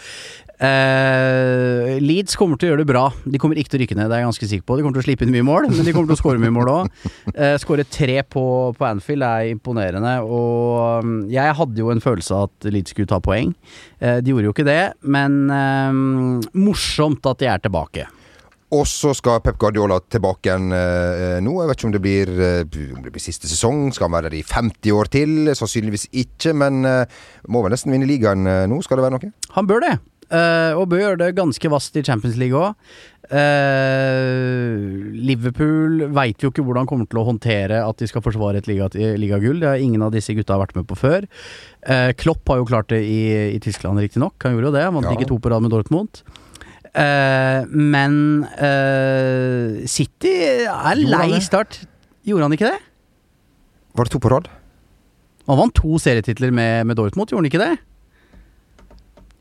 Eh, 0.60 1.89
Leeds 2.04 2.38
kommer 2.40 2.60
til 2.60 2.70
å 2.70 2.72
gjøre 2.74 2.84
det 2.84 2.90
bra. 2.92 3.06
De 3.26 3.40
kommer 3.42 3.60
ikke 3.60 3.74
til 3.74 3.80
å 3.80 3.84
rykke 3.84 3.98
ned, 3.98 4.10
det 4.12 4.18
er 4.18 4.24
jeg 4.24 4.30
ganske 4.30 4.50
sikker 4.52 4.68
på. 4.68 4.78
De 4.78 4.86
kommer 4.86 5.00
til 5.00 5.04
å 5.04 5.08
slippe 5.08 5.26
inn 5.26 5.34
mye 5.34 5.48
mål, 5.48 5.70
men 5.74 5.88
de 5.88 5.96
kommer 5.96 6.12
til 6.12 6.18
å 6.18 6.22
skåre 6.22 6.42
mye 6.42 6.54
mål 6.56 6.72
òg. 6.74 7.02
Eh, 7.34 7.56
skåre 7.62 7.88
tre 7.90 8.20
på, 8.28 8.44
på 8.78 8.88
Anfield 8.88 9.26
er 9.26 9.50
imponerende, 9.56 10.14
og 10.26 11.08
mm, 11.08 11.18
jeg 11.34 11.58
hadde 11.62 11.84
jo 11.84 11.92
en 11.94 12.04
følelse 12.04 12.38
av 12.38 12.48
at 12.50 12.70
Leeds 12.74 12.96
skulle 12.96 13.10
ta 13.10 13.22
poeng. 13.24 13.56
Eh, 14.00 14.22
de 14.22 14.34
gjorde 14.36 14.50
jo 14.52 14.56
ikke 14.56 14.70
det, 14.70 14.82
men 15.10 15.42
eh, 15.54 16.00
morsomt 16.60 17.26
at 17.30 17.42
de 17.42 17.50
er 17.50 17.66
tilbake. 17.66 18.08
Og 18.70 18.86
så 18.86 19.16
skal 19.18 19.40
Pep 19.42 19.58
Guardiola 19.58 19.98
tilbake 20.14 20.46
igjen 20.46 20.74
eh, 20.76 21.40
nå. 21.42 21.56
Jeg 21.58 21.72
vet 21.72 21.80
ikke 21.80 21.88
om 21.88 21.94
det 21.96 22.02
blir, 22.04 22.32
eh, 22.38 22.60
om 22.94 23.02
det 23.02 23.14
blir 23.16 23.24
siste 23.24 23.50
sesong. 23.50 23.88
Skal 23.96 24.06
han 24.06 24.18
være 24.20 24.30
der 24.30 24.38
i 24.38 24.46
50 24.46 24.94
år 24.94 25.10
til? 25.10 25.50
Sannsynligvis 25.58 26.06
ikke, 26.14 26.54
men 26.54 26.86
eh, 26.86 27.18
må 27.50 27.64
vel 27.66 27.74
nesten 27.74 27.96
vinne 27.96 28.10
ligaen 28.10 28.46
eh, 28.46 28.68
nå. 28.70 28.78
Skal 28.86 29.02
det 29.02 29.08
være 29.08 29.18
noe? 29.18 29.32
Han 29.56 29.70
bør 29.70 29.82
det. 29.88 29.96
Eh, 30.32 30.74
og 30.78 30.90
bør 30.92 31.02
gjøre 31.04 31.20
det 31.24 31.36
ganske 31.38 31.72
vasst 31.74 31.96
i 32.00 32.04
Champions 32.06 32.38
League 32.38 32.58
òg. 32.58 32.76
Liverpool 35.30 36.04
veit 36.16 36.42
jo 36.44 36.50
ikke 36.52 36.64
hvordan 36.66 36.88
kommer 36.90 37.08
til 37.10 37.20
å 37.22 37.26
håndtere 37.28 37.82
at 37.86 38.00
de 38.02 38.08
skal 38.10 38.24
forsvare 38.26 38.62
et 38.62 38.70
liga- 38.70 38.90
ligagull. 39.20 39.60
Det 39.62 39.70
har 39.70 39.78
ingen 39.84 40.02
av 40.06 40.12
disse 40.16 40.34
gutta 40.38 40.58
vært 40.60 40.76
med 40.78 40.88
på 40.90 40.98
før. 40.98 41.28
Eh, 41.86 42.12
Klopp 42.20 42.48
har 42.50 42.58
jo 42.62 42.66
klart 42.70 42.90
det 42.94 43.02
i, 43.06 43.20
i 43.56 43.60
Tyskland, 43.64 44.00
riktignok. 44.02 44.36
Han 44.44 44.56
gjorde 44.58 44.72
jo 44.72 44.76
det. 44.78 44.84
Han 44.88 44.94
vant 45.00 45.10
Ja. 45.10 45.16
ikke 45.18 45.28
to 45.30 45.40
på 45.40 45.52
rad 45.54 45.62
med 45.62 45.72
Dortmund. 45.72 46.22
Eh, 46.90 47.66
men 47.70 48.44
eh, 48.58 49.86
City 49.86 50.34
er 50.66 50.96
lei 50.96 51.40
start. 51.46 51.84
Gjorde 52.26 52.44
han 52.50 52.54
ikke 52.58 52.72
det? 52.72 52.80
Var 53.96 54.06
det 54.06 54.12
to 54.14 54.20
på 54.20 54.32
rad? 54.32 54.50
Han 55.50 55.58
vant 55.58 55.74
to 55.74 55.98
serietitler 55.98 56.52
med, 56.54 56.86
med 56.88 56.96
Dortmund, 56.98 57.30
gjorde 57.30 57.42
han 57.46 57.50
ikke 57.52 57.62
det? 57.64 57.78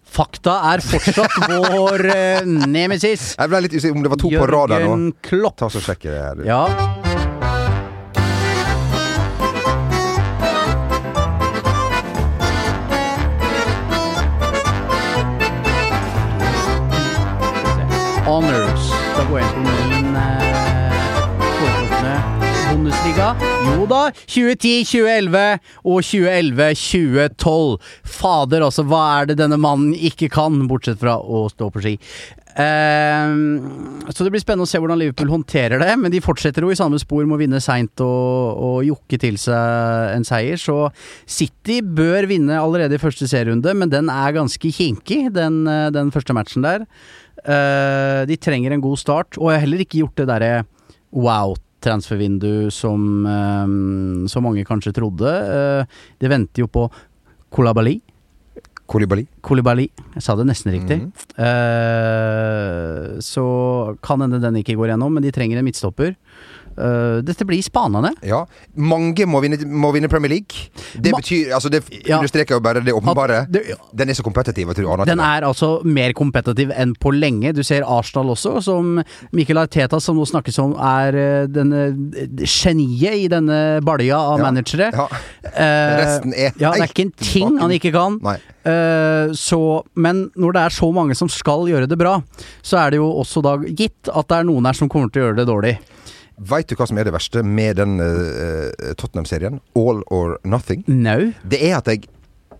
Fakta 0.09 0.55
er 0.73 0.83
fortsatt 0.85 1.37
vår 1.53 2.07
eh, 2.15 2.47
nemesis. 2.47 3.35
Jeg 3.39 3.53
ble 3.53 3.65
litt 3.67 3.77
usikker 3.77 3.97
om 3.97 4.07
det 4.07 4.15
var 4.15 4.23
to 4.25 4.33
på 4.33 4.49
rad 4.51 4.75
der 4.75 4.87
nå. 4.87 4.95
Jørgen 4.95 5.11
Klopp. 5.29 5.59
Ta 5.61 5.71
så 5.73 5.85
Sjekk 5.85 6.09
det 6.09 6.19
her. 6.19 6.45
Ja. 6.49 6.63
Honors. 18.29 18.91
Da 19.17 19.25
går 19.31 19.41
jeg 19.41 19.49
inn 19.49 19.65
på 19.65 19.78
Bundesliga. 22.89 23.35
Jo 23.67 23.85
da, 23.85 23.99
2010, 24.33 24.87
2011 24.89 25.41
og 25.85 25.99
2011-2012. 26.09 27.75
Fader, 28.09 28.65
altså, 28.65 28.85
hva 28.89 29.03
er 29.19 29.29
det 29.29 29.37
denne 29.43 29.59
mannen 29.61 29.91
ikke 29.93 30.31
kan, 30.33 30.57
bortsett 30.71 30.97
fra 31.03 31.19
å 31.21 31.43
stå 31.53 31.69
på 31.75 31.83
ski? 31.85 31.93
Ehm, 32.57 34.01
så 34.09 34.25
det 34.25 34.33
blir 34.33 34.41
spennende 34.41 34.65
å 34.65 34.71
se 34.73 34.81
hvordan 34.81 35.03
Liverpool 35.03 35.35
håndterer 35.35 35.85
det, 35.85 35.91
men 36.01 36.15
de 36.15 36.23
fortsetter 36.25 36.65
jo 36.65 36.73
i 36.73 36.81
samme 36.81 36.97
spor 37.03 37.29
med 37.29 37.37
å 37.37 37.41
vinne 37.43 37.61
seint 37.61 38.01
og, 38.01 38.65
og 38.71 38.81
jokke 38.89 39.21
til 39.21 39.37
seg 39.37 40.17
en 40.17 40.25
seier, 40.25 40.57
så 40.57 40.89
City 41.29 41.83
bør 41.85 42.31
vinne 42.33 42.57
allerede 42.57 42.97
i 42.97 43.05
første 43.05 43.29
serierunde, 43.29 43.77
men 43.77 43.93
den 43.93 44.09
er 44.09 44.37
ganske 44.41 44.73
kinkig, 44.81 45.27
den, 45.37 45.61
eh, 45.69 45.91
den 45.93 46.15
første 46.15 46.33
matchen 46.37 46.65
der. 46.65 46.89
Uh, 47.45 48.25
de 48.27 48.35
trenger 48.41 48.73
en 48.75 48.83
god 48.83 48.99
start, 48.99 49.37
og 49.39 49.53
jeg 49.53 49.61
har 49.61 49.69
heller 49.69 49.85
ikke 49.85 50.01
gjort 50.01 50.19
det 50.19 50.33
derre 50.33 50.53
wow-transfervindu 51.79 52.71
som, 52.71 53.27
eh, 53.27 54.29
som 54.29 54.43
mange 54.43 54.65
kanskje 54.65 54.95
trodde. 54.95 55.27
Eh, 55.27 55.87
de 56.19 56.29
venter 56.29 56.63
jo 56.63 56.67
på 56.67 56.91
Kolabali. 57.51 58.01
Kolibali. 58.87 59.27
Kolibali. 59.43 59.91
Jeg 60.15 60.23
sa 60.23 60.35
det 60.35 60.47
nesten 60.47 60.73
riktig. 60.73 61.01
Mhm. 61.01 61.13
Eh, 61.37 63.19
så 63.21 63.97
kan 64.01 64.21
hende 64.21 64.41
den 64.41 64.55
ikke 64.55 64.77
går 64.77 64.89
gjennom, 64.89 65.13
men 65.13 65.23
de 65.23 65.31
trenger 65.31 65.59
en 65.59 65.65
midtstopper. 65.65 66.17
Eh, 66.79 67.21
dette 67.27 67.45
blir 67.45 67.61
spanende. 67.63 68.13
Ja. 68.23 68.45
Mange 68.77 69.27
må 69.27 69.41
vinne, 69.43 69.59
må 69.67 69.91
vinne 69.93 70.09
Premier 70.09 70.31
League. 70.37 70.69
Det 70.95 71.11
Ma- 71.13 71.19
betyr 71.21 71.53
Altså, 71.59 71.71
det 71.71 71.83
Ja. 72.07 72.19
understreker 72.19 72.55
jo 72.55 72.61
bare 72.61 72.81
det 72.85 72.93
åpenbare. 72.95 73.51
Det, 73.51 73.65
ja. 73.69 73.75
Den 73.95 74.09
er 74.11 74.15
så 74.15 74.23
kompetitiv. 74.23 74.69
Den 74.75 75.21
er 75.21 75.43
altså 75.43 75.83
mer 75.85 76.13
kompetitiv 76.13 76.71
enn 76.77 76.95
på 76.95 77.11
lenge. 77.13 77.53
Du 77.55 77.63
ser 77.63 77.83
Arsenal 77.83 78.29
også, 78.35 78.63
som 78.63 79.03
Mikkel 79.33 79.59
Arteta, 79.59 80.01
som 80.01 80.17
nå 80.17 80.25
snakkes 80.27 80.59
om 80.63 80.75
er 80.79 81.17
eh, 81.17 81.47
denne 81.47 81.83
eh, 82.17 82.27
geniet 82.47 83.25
i 83.25 83.29
denne 83.29 83.81
balja 83.83 84.17
av 84.19 84.39
Ja. 84.39 84.45
managere. 84.51 84.93
Ja. 84.93 85.09
Resten 85.99 86.33
er 86.35 86.53
Ja, 86.59 86.73
det 86.73 86.81
er 86.83 86.87
ikke 86.93 87.05
en 87.07 87.13
ting 87.19 87.59
han 87.59 87.71
ikke 87.71 87.93
kan. 87.93 88.21
Eh, 88.65 89.33
så, 89.35 89.83
men 89.97 90.31
når 90.37 90.53
det 90.53 90.63
er 90.67 90.75
så 90.77 90.93
mange 90.95 91.15
som 91.17 91.29
skal 91.29 91.67
gjøre 91.71 91.89
det 91.89 91.99
bra, 91.99 92.19
så 92.63 92.79
er 92.87 92.91
det 92.91 92.99
jo 93.01 93.09
også 93.23 93.43
da 93.43 93.57
gitt 93.59 94.09
at 94.15 94.29
det 94.29 94.39
er 94.39 94.45
noen 94.45 94.67
her 94.69 94.77
som 94.77 94.89
kommer 94.89 95.11
til 95.13 95.23
å 95.23 95.27
gjøre 95.29 95.37
det 95.41 95.49
dårlig. 95.49 95.79
Veit 96.39 96.71
du 96.71 96.77
hva 96.79 96.87
som 96.87 96.99
er 97.01 97.09
det 97.09 97.15
verste 97.17 97.43
med 97.43 97.81
den 97.81 97.99
uh, 97.99 98.71
Tottenham-serien? 98.95 99.59
All 99.79 100.05
or 100.15 100.37
nothing. 100.47 100.85
No. 100.87 101.33
Det 101.43 101.59
er 101.67 101.81
at 101.81 101.91
jeg 101.91 102.07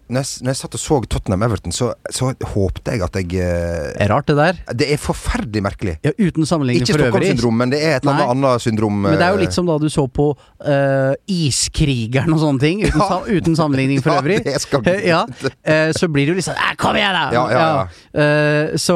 når 0.09 0.23
jeg, 0.25 0.43
når 0.45 0.51
jeg 0.55 0.59
satt 0.63 0.75
og 0.79 0.81
så 0.81 0.99
Tottenham-Everton, 1.13 1.73
så, 1.75 1.91
så 2.11 2.31
håpte 2.55 2.95
jeg 2.95 3.03
at 3.05 3.17
jeg 3.21 3.43
uh, 3.43 4.03
er 4.05 4.09
rart, 4.13 4.27
det 4.31 4.37
der. 4.39 4.61
Det 4.81 4.89
er 4.95 5.01
forferdelig 5.03 5.63
merkelig. 5.65 5.95
Ja, 6.05 6.13
uten 6.19 6.47
sammenligning 6.49 6.83
Ikke 6.87 6.97
for 6.97 7.05
øvrig. 7.09 7.29
Stockholm-syndrom, 7.33 7.59
men 7.61 7.73
det 7.75 7.81
er 7.85 7.97
et 7.99 8.07
eller 8.07 8.23
annet 8.25 8.47
annet 8.49 8.63
syndrom. 8.65 8.99
Men 9.05 9.17
det 9.19 9.27
er 9.27 9.35
jo 9.35 9.39
eh, 9.41 9.43
litt 9.45 9.57
som 9.57 9.69
da 9.69 9.77
du 9.83 9.89
så 9.93 10.07
på 10.09 10.31
uh, 10.35 11.13
Iskrigeren 11.29 12.33
og 12.35 12.41
sånne 12.43 12.63
ting, 12.63 12.83
uten, 12.87 13.03
Ja. 13.05 13.19
uten 13.39 13.57
sammenligning 13.59 14.03
for 14.05 14.13
Ja, 14.17 14.23
øvrig. 14.23 14.41
det 14.45 14.57
skal- 14.65 14.83
Eh, 14.89 15.09
ja, 15.09 15.25
Uh, 15.69 15.91
så 15.93 16.09
blir 16.09 16.25
det 16.27 16.33
jo 16.33 16.37
litt 16.39 16.47
sånn 16.47 16.57
Kom 16.81 16.97
igjen, 16.97 17.13
da! 17.13 17.25
Ja, 17.35 17.43
ja, 17.53 17.61
ja. 17.69 18.77
Så 18.79 18.95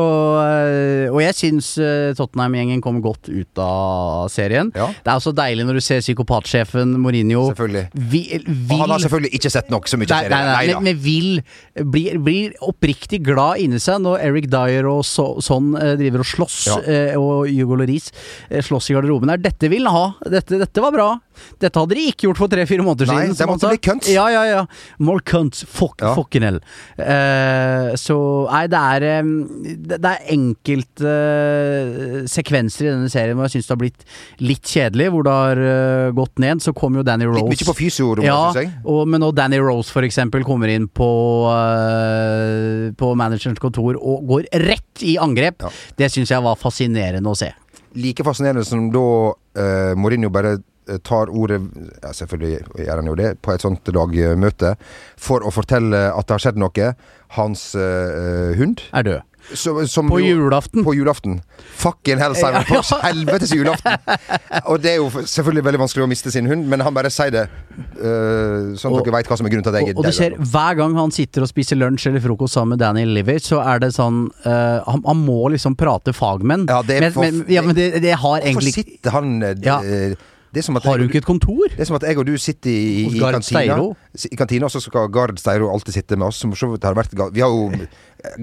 Og 1.12 1.19
jeg 1.23 1.35
syns 1.37 1.73
Tottenham-gjengen 2.19 2.81
kom 2.85 3.00
godt 3.04 3.28
ut 3.28 3.61
av 3.62 4.28
serien. 4.33 4.71
Ja. 4.76 4.87
Det 5.02 5.11
er 5.12 5.19
også 5.19 5.33
deilig 5.37 5.66
når 5.69 5.78
du 5.81 5.85
ser 5.85 6.00
psykopatsjefen 6.04 6.95
Mourinho 7.02 7.49
Selvfølgelig. 7.50 7.85
vi, 8.12 8.23
Og 8.71 8.76
han 8.83 8.95
har 8.95 9.02
selvfølgelig 9.04 9.33
ikke 9.38 9.52
sett 9.52 9.71
nok 9.73 9.88
så 9.90 9.99
mye 10.00 10.09
Nei, 10.12 10.23
serie. 10.28 10.81
nei, 10.81 10.95
vil 11.02 11.40
blir, 11.92 12.18
blir 12.23 12.54
oppriktig 12.64 13.23
glad 13.26 13.61
inni 13.62 13.80
seg 13.82 14.02
når 14.04 14.23
Eric 14.28 14.49
Dyer 14.52 14.87
og 14.90 15.02
så, 15.09 15.26
sånn 15.42 15.73
eh, 15.78 15.94
driver 16.00 16.25
og 16.25 16.28
slåss, 16.32 16.59
Ja. 16.71 16.78
eh, 16.87 17.16
og 17.18 17.49
Hugo 17.50 17.78
Lloris 17.80 18.11
eh, 18.49 18.62
slåss 18.64 18.90
i 18.92 18.97
garderoben 18.97 19.32
der. 19.32 19.42
Dette 19.42 19.71
vil 19.73 19.87
han 19.88 19.97
ha. 19.97 20.30
Dette, 20.32 20.59
dette 20.62 20.85
var 20.85 20.94
bra. 20.94 21.09
Dette 21.62 21.80
hadde 21.80 21.97
de 21.97 22.06
ikke 22.11 22.26
gjort 22.28 22.38
for 22.42 22.52
tre-fire 22.52 22.85
måneder 22.85 23.09
Nei, 23.09 23.21
siden. 23.32 23.37
det 23.38 23.49
måtte 23.49 23.71
bli 23.73 23.80
cunts. 23.82 24.11
Ja, 24.12 24.26
ja, 24.30 24.42
ja. 24.47 24.62
More 25.02 25.23
cunts. 25.25 25.64
Fuck, 25.68 25.99
Ja. 26.02 26.14
Fucking 26.16 26.42
hell. 26.44 26.59
Uh, 26.99 27.92
så 28.00 28.16
Nei, 28.52 28.62
det 28.73 28.78
er 28.80 29.04
Det 29.23 29.99
er 30.09 30.25
enkelte 30.35 31.12
uh, 31.12 32.23
sekvenser 32.30 32.88
i 32.88 32.90
denne 32.92 33.11
serien 33.12 33.37
hvor 33.38 33.47
jeg 33.49 33.56
syns 33.59 33.68
det 33.68 33.75
har 33.75 33.80
blitt 33.82 34.06
litt 34.42 34.68
kjedelig, 34.73 35.09
hvor 35.14 35.26
det 35.26 35.35
har 35.37 35.61
uh, 35.62 36.12
gått 36.16 36.42
ned. 36.42 36.62
Så 36.64 36.75
kom 36.76 36.97
jo 36.99 37.04
Danny 37.06 37.28
Rose 37.28 37.42
Litt 37.47 37.62
mye 37.64 37.71
på 37.71 37.76
fysio, 37.78 38.12
ja, 38.25 38.38
og, 38.85 39.02
men 39.09 39.23
når 39.25 39.35
Danny 39.38 39.61
Rose 39.62 39.92
for 39.92 40.06
eksempel 40.06 40.44
kommer 40.47 40.71
inn 40.73 40.88
på, 40.96 41.11
uh, 41.49 42.92
på 42.99 43.12
managerens 43.18 43.61
kontor 43.62 43.96
og 44.00 44.26
går 44.28 44.49
rett 44.66 45.04
i 45.06 45.16
angrep, 45.20 45.62
Ja. 45.62 45.70
det 45.99 46.11
syns 46.12 46.30
jeg 46.30 46.42
var 46.44 46.58
fascinerende 46.61 47.30
å 47.32 47.37
se. 47.38 47.52
Like 47.94 48.25
fascinerende 48.25 48.64
som 48.64 48.90
da 48.92 49.06
uh, 49.32 49.94
Mourinho 50.00 50.30
bare 50.32 50.54
eh, 50.88 50.99
tar 51.04 51.28
ordet 51.28 51.61
ja, 52.02 52.12
Selvfølgelig 52.16 52.62
gjør 52.87 52.96
han 53.02 53.11
jo 53.11 53.16
det, 53.18 53.34
på 53.44 53.52
et 53.52 53.61
sånt 53.64 53.88
lagmøte, 53.92 54.75
for 55.20 55.44
å 55.44 55.52
fortelle 55.52 56.06
at 56.12 56.26
det 56.26 56.37
har 56.38 56.44
skjedd 56.46 56.61
noe. 56.62 56.94
Hans 57.37 57.75
uh, 57.76 58.52
hund 58.58 58.80
Er 58.92 59.02
død. 59.08 59.20
Som, 59.54 59.80
som 59.88 60.08
På 60.11 60.20
julaften. 60.22 60.84
På 60.84 60.94
julaften. 60.94 61.40
Fucking 61.82 62.20
hell, 62.22 62.34
sier 62.38 62.58
han. 62.58 62.66
Ja. 62.72 62.99
helvetes 63.02 63.52
julaften. 63.54 63.99
Og 64.70 64.80
det 64.82 64.94
er 64.94 65.00
jo 65.00 65.08
selvfølgelig 65.11 65.64
veldig 65.66 65.80
vanskelig 65.82 66.04
å 66.06 66.11
miste 66.11 66.32
sin 66.34 66.49
hund, 66.50 66.66
men 66.70 66.84
han 66.84 66.94
bare 66.96 67.11
sier 67.12 67.32
det. 67.34 67.44
Uh, 67.99 68.72
sånn 68.78 68.94
at 68.96 69.04
dere 69.06 69.14
veit 69.18 69.30
hva 69.30 69.38
som 69.38 69.49
er 69.49 69.54
grunnen 69.54 69.66
til 69.66 69.72
at 69.75 69.80
jeg 69.80 69.94
Og, 69.96 70.02
og 70.02 70.08
du 70.08 70.16
ser, 70.16 70.37
hver 70.52 70.76
gang 70.80 70.96
han 70.99 71.14
sitter 71.14 71.44
og 71.46 71.50
spiser 71.50 71.80
lunsj 71.80 72.08
eller 72.11 72.25
frokost 72.25 72.56
sammen 72.58 72.76
med 72.76 72.82
Danny 72.84 73.04
Liver, 73.08 73.40
så 73.42 73.62
er 73.64 73.82
det 73.84 73.92
sånn 73.96 74.26
uh, 74.46 74.82
han, 74.88 75.02
han 75.06 75.22
må 75.25 75.40
liksom 75.54 75.76
prate 75.80 76.14
fagmenn. 76.16 76.68
Ja, 76.70 76.82
det 76.87 76.99
er 76.99 77.08
men, 77.08 77.16
for- 77.16 77.26
men, 77.26 77.42
ja, 77.52 77.64
men 77.66 77.78
det, 77.78 77.88
det 78.04 78.14
har 78.22 78.44
Hvorfor 78.46 78.68
sitter 78.72 79.18
han 79.18 79.34
uh, 79.42 79.52
Ja. 79.64 79.80
Det 80.52 80.64
Har 80.85 80.99
du 81.00 81.06
ikke 81.06 81.23
et 81.23 81.28
kontor? 81.28 81.64
det 81.73 81.80
er 81.80 81.88
som 81.88 81.97
at 81.97 82.04
jeg 82.04 82.18
og 82.21 82.26
du 82.28 82.35
sitter 82.37 82.71
i, 82.71 83.06
i, 83.09 83.21
kantina, 83.21 83.76
i 84.28 84.37
kantina, 84.37 84.68
og 84.68 84.75
så 84.75 84.82
skal 84.85 85.09
Gard 85.12 85.38
Steiro 85.40 85.71
alltid 85.73 85.97
sitte 85.97 86.18
med 86.18 86.28
oss. 86.28 86.40
Som 86.42 86.52
for 86.52 86.76
har 86.82 86.97
vært 86.99 87.14
Vi 87.32 87.40
har 87.40 87.49
jo 87.49 87.87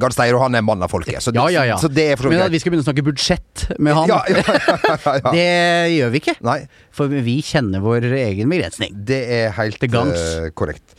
Gard 0.02 0.16
Steiro, 0.16 0.40
han 0.42 0.58
er 0.58 0.64
mann 0.66 0.82
av 0.84 0.92
folket. 0.92 1.22
Så, 1.24 1.34
Ja, 1.36 1.46
ja, 1.54 1.64
ja. 1.70 1.78
så 1.78 1.88
det 1.88 2.08
er 2.12 2.24
Men 2.26 2.42
at 2.42 2.52
vi 2.52 2.60
skal 2.60 2.74
begynne 2.74 2.84
å 2.84 2.90
snakke 2.90 3.06
budsjett 3.06 3.68
med 3.80 3.96
han, 3.96 4.10
Ja, 4.10 4.20
ja, 4.28 4.42
ja, 4.42 5.32
det 5.38 5.48
gjør 5.96 6.12
vi 6.16 6.22
ikke. 6.24 6.36
Nei, 6.46 6.60
For 6.92 7.08
vi 7.30 7.38
kjenner 7.46 7.84
vår 7.86 8.10
egen 8.18 8.50
begrensning. 8.52 8.98
det 9.08 9.22
er 9.40 9.56
helt 9.60 9.84
eh, 9.84 10.50
korrekt. 10.58 10.98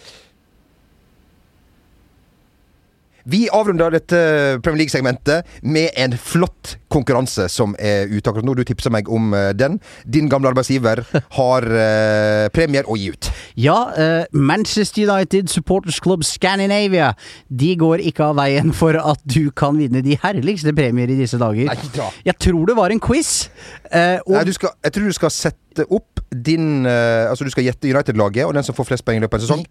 Vi 3.30 3.44
avrunder 3.54 3.92
dette 3.94 4.18
Premier 4.64 4.82
League-segmentet 4.82 5.46
med 5.62 5.90
en 6.00 6.16
flott 6.18 6.75
konkurranse 6.90 7.46
som 7.52 7.76
er 7.78 8.08
ute 8.10 8.26
akkurat 8.30 8.46
nå. 8.49 8.54
Du 8.58 8.64
tipsa 8.66 8.90
meg 8.92 9.08
om 9.12 9.30
eh, 9.37 9.50
den. 9.54 9.76
Din 10.10 10.30
gamle 10.32 10.50
arbeidsgiver 10.50 11.04
har 11.38 11.66
eh, 11.68 12.49
premier 12.54 12.88
å 12.90 12.96
gi 12.99 13.10
ut. 13.14 13.28
Ja, 13.60 13.76
eh, 13.94 14.25
Manchester 14.34 15.04
United 15.06 15.50
Supporters 15.52 16.00
Club 16.02 16.25
Scandinavia 16.26 17.12
De 17.46 17.70
går 17.78 18.02
ikke 18.10 18.30
av 18.32 18.38
veien 18.40 18.72
for 18.76 18.99
at 18.99 19.22
du 19.30 19.52
kan 19.54 19.78
vinne 19.78 20.02
de 20.06 20.18
herligste 20.25 20.75
premier 20.76 21.12
i 21.12 21.20
disse 21.20 21.38
dager. 21.40 21.70
Neida. 21.70 22.10
Jeg 22.26 22.38
tror 22.42 22.66
det 22.72 22.78
var 22.80 22.90
en 22.94 23.02
quiz. 23.04 23.50
eh, 23.92 24.18
Nei, 24.26 24.44
du 24.49 24.54
skal, 24.56 24.75
jeg 24.84 24.96
tror 24.96 25.06
du 25.12 25.18
skal 25.20 25.34
sette 25.34 25.87
opp 25.87 26.25
din 26.30 26.87
eh, 26.87 27.28
Altså 27.30 27.46
du 27.46 27.50
skal 27.50 27.66
gjette 27.66 27.90
United-laget, 27.90 28.46
og 28.46 28.54
den 28.58 28.66
som 28.66 28.75
får 28.76 28.90
flest 28.90 29.06
poeng 29.06 29.18
i 29.20 29.25
løpet 29.25 29.38
av 29.38 29.42
en 29.42 29.46
sesong. 29.49 29.64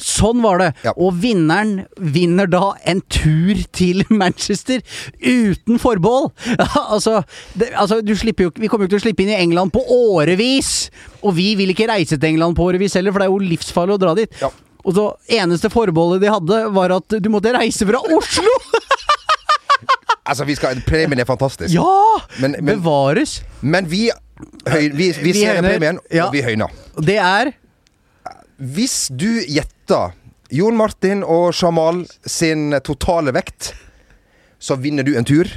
Sånn 0.00 0.40
var 0.42 0.58
det. 0.58 0.68
Ja. 0.82 0.92
Og 0.98 1.14
vinneren 1.22 1.84
vinner 2.02 2.48
da 2.50 2.72
en 2.90 3.00
tur 3.14 3.60
til 3.76 4.02
Manchester 4.22 4.82
uten 5.22 5.78
forbehold. 5.78 6.32
altså, 6.94 7.20
det, 7.54 7.70
altså 7.78 8.00
du 8.02 8.14
jo, 8.14 8.50
vi 8.58 8.66
kommer 8.68 8.84
jo 8.84 8.90
ikke 8.90 8.96
til 8.96 9.02
å 9.02 9.06
slippe 9.06 9.22
inn 9.26 9.30
i 9.34 9.38
England 9.38 9.70
på 9.74 9.84
årevis! 9.94 10.90
Og 11.22 11.36
vi 11.38 11.54
vil 11.56 11.70
ikke 11.72 11.86
reise 11.88 12.18
til 12.18 12.32
England 12.34 12.56
på 12.58 12.66
årevis 12.66 12.94
heller, 12.98 13.14
for 13.14 13.22
det 13.22 13.28
er 13.30 13.32
jo 13.36 13.44
livsfarlig 13.54 13.94
å 13.96 14.02
dra 14.02 14.14
dit. 14.18 14.34
Ja. 14.42 14.50
Og 14.84 14.92
så 14.98 15.04
Eneste 15.38 15.70
forbeholdet 15.72 16.26
de 16.26 16.32
hadde, 16.34 16.58
var 16.74 16.92
at 16.98 17.14
du 17.22 17.30
måtte 17.32 17.54
reise 17.56 17.86
fra 17.88 18.02
Oslo! 18.18 18.58
Altså, 20.24 20.46
vi 20.48 20.54
skal, 20.56 20.78
Premien 20.88 21.20
er 21.20 21.26
fantastisk. 21.28 21.74
ja! 21.74 22.20
Men- 22.40 22.54
men- 22.64 22.78
Bevares. 22.78 23.42
Men 23.60 23.84
vi, 23.90 24.06
høy, 24.66 24.88
vi, 24.96 25.10
vi, 25.12 25.12
Vi 25.26 25.32
ser 25.36 25.58
høyner. 25.58 25.68
premien, 25.74 25.98
og 26.22 26.32
vi 26.32 26.40
høyner. 26.40 26.72
Det 26.96 27.18
er 27.20 27.50
Hvis 28.56 29.08
du 29.12 29.26
gjetter 29.44 29.73
Jon 30.54 30.76
Martin 30.76 31.24
og 31.24 31.52
Jamal 31.56 32.04
sin 32.26 32.72
totale 32.84 33.32
vekt, 33.34 33.72
så 34.58 34.76
vinner 34.80 35.02
du 35.04 35.14
en 35.18 35.24
tur. 35.26 35.48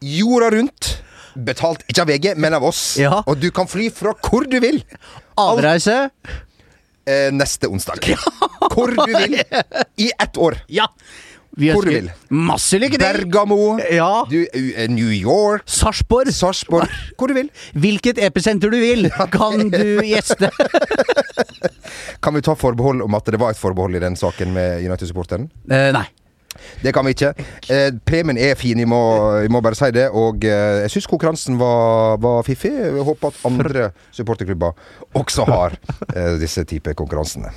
Jorda 0.00 0.50
rundt. 0.54 0.96
Betalt 1.34 1.84
ikke 1.88 2.02
av 2.02 2.08
VG, 2.10 2.28
men 2.36 2.54
av 2.56 2.64
oss. 2.66 2.96
Ja. 2.98 3.20
Og 3.26 3.38
du 3.38 3.50
kan 3.54 3.68
fly 3.70 3.88
fra 3.94 4.14
hvor 4.18 4.46
du 4.50 4.58
vil. 4.62 4.82
avreise. 5.38 6.10
Eh, 7.06 7.30
neste 7.32 7.66
onsdag. 7.70 8.04
Hvor 8.70 8.92
du 8.92 9.14
vil. 9.16 9.40
I 10.04 10.10
ett 10.18 10.36
år. 10.36 10.58
Ja! 10.68 10.84
Vi 11.60 11.68
Hvor 11.74 11.84
du 11.84 11.90
vil. 11.92 12.06
masse 12.32 12.78
lykke 12.80 12.96
til! 12.96 13.04
Bergamo. 13.26 13.76
Ja. 13.92 14.24
Du, 14.30 14.38
uh, 14.40 14.84
New 14.88 15.10
York. 15.12 15.66
Sarpsborg. 15.68 16.30
Sarpsborg. 16.32 16.88
Hvor 17.20 17.28
du 17.28 17.36
vil. 17.36 17.50
Hvilket 17.76 18.20
episenter 18.24 18.72
du 18.72 18.78
vil, 18.80 19.10
kan 19.36 19.68
du 19.72 20.00
gjeste. 20.06 20.48
Kan 22.22 22.34
vi 22.36 22.40
ta 22.44 22.54
forbehold 22.56 23.02
om 23.02 23.14
at 23.16 23.28
det 23.32 23.38
var 23.40 23.52
et 23.54 23.58
forbehold 23.60 23.96
i 23.96 24.00
den 24.02 24.16
saken 24.16 24.52
med 24.54 24.84
United-supporteren? 24.84 25.48
Eh, 25.72 25.88
nei. 25.96 26.04
Det 26.82 26.92
kan 26.92 27.06
vi 27.06 27.12
ikke. 27.14 27.30
Eh, 27.70 27.88
premien 28.04 28.38
er 28.40 28.56
fin, 28.58 28.78
jeg 28.78 28.88
må, 28.90 28.98
jeg 29.40 29.50
må 29.54 29.60
bare 29.64 29.78
si 29.78 29.88
det. 29.94 30.08
Og 30.16 30.44
eh, 30.44 30.82
jeg 30.84 30.92
syns 30.94 31.08
konkurransen 31.10 31.58
var, 31.60 32.18
var 32.22 32.42
fiffig. 32.46 32.72
Jeg 32.74 33.04
håper 33.06 33.32
at 33.32 33.44
andre 33.48 33.88
supporterklubber 34.16 34.76
også 35.20 35.46
har 35.48 35.76
eh, 36.14 36.36
disse 36.42 36.64
type 36.68 36.94
konkurransene. 36.98 37.52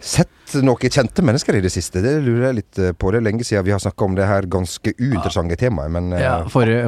Sett 0.00 0.54
noen 0.62 0.90
kjente 0.92 1.22
mennesker 1.24 1.56
i 1.58 1.60
det 1.64 1.70
siste? 1.74 2.02
Det 2.04 2.12
lurer 2.22 2.48
jeg 2.50 2.56
litt 2.60 2.78
eh, 2.78 2.92
på. 2.94 3.10
Det 3.10 3.18
er 3.18 3.24
lenge 3.26 3.44
siden 3.46 3.64
vi 3.66 3.72
har 3.74 3.80
snakka 3.82 4.04
om 4.06 4.14
det 4.18 4.26
her 4.28 4.46
ganske 4.52 4.92
uinteressante 5.00 5.56
temaet, 5.58 5.90
men 5.94 6.12
eh, 6.14 6.22
Ja, 6.22 6.34
forrige, 6.52 6.84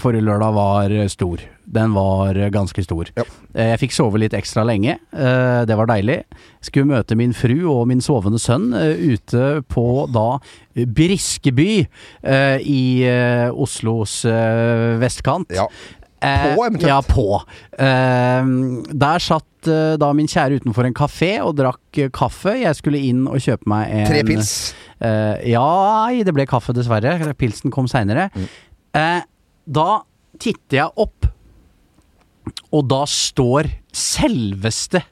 forrige 0.00 0.24
lørdag 0.24 0.54
var 0.56 0.94
stor. 1.12 1.42
Den 1.64 1.92
var 1.96 2.38
ganske 2.54 2.84
stor. 2.84 3.10
Ja. 3.18 3.24
Eh, 3.54 3.72
Jeg 3.74 3.82
fikk 3.84 3.96
sove 3.96 4.20
litt 4.22 4.36
ekstra 4.38 4.64
lenge. 4.68 4.96
Eh, 5.12 5.64
Det 5.68 5.76
var 5.76 5.90
deilig. 5.90 6.20
Skulle 6.64 6.88
møte 6.94 7.16
min 7.18 7.34
fru 7.36 7.56
og 7.74 7.86
min 7.90 8.00
sovende 8.04 8.40
sønn 8.40 8.70
eh, 8.78 8.94
ute 9.18 9.60
på 9.68 9.86
da 10.14 10.38
Briskeby 10.74 11.68
eh, 12.22 12.56
i 12.64 12.80
eh, 13.08 13.50
Oslos 13.52 14.22
eh, 14.28 14.94
vestkant. 15.02 15.52
Ja. 15.54 15.66
Eh, 16.24 16.44
På, 16.54 16.64
eventuelt? 16.64 16.88
Ja, 16.88 17.00
på. 17.04 17.42
Eh, 17.78 18.48
der 19.04 19.22
satt 19.22 19.68
eh, 19.68 19.94
da 20.00 20.10
min 20.16 20.30
kjære 20.30 20.62
utenfor 20.62 20.88
en 20.88 20.96
kafé 20.96 21.34
og 21.44 21.54
drakk 21.60 22.00
eh, 22.00 22.10
kaffe. 22.14 22.56
Jeg 22.62 22.80
skulle 22.80 23.02
inn 23.10 23.26
og 23.28 23.42
kjøpe 23.44 23.68
meg 23.70 23.92
en 23.92 24.08
Tre 24.08 24.24
pils. 24.26 24.54
Eh, 25.04 25.50
ja, 25.52 25.68
det 26.24 26.34
ble 26.36 26.48
kaffe, 26.48 26.74
dessverre. 26.76 27.18
Pilsen 27.40 27.74
kom 27.74 27.90
seinere. 27.90 28.30
Mm. 28.34 28.48
Eh, 29.00 29.22
da 29.64 29.88
titter 30.40 30.80
jeg 30.80 31.04
opp, 31.04 31.28
og 32.74 32.86
da 32.90 33.04
står 33.08 33.70
selveste 33.94 35.04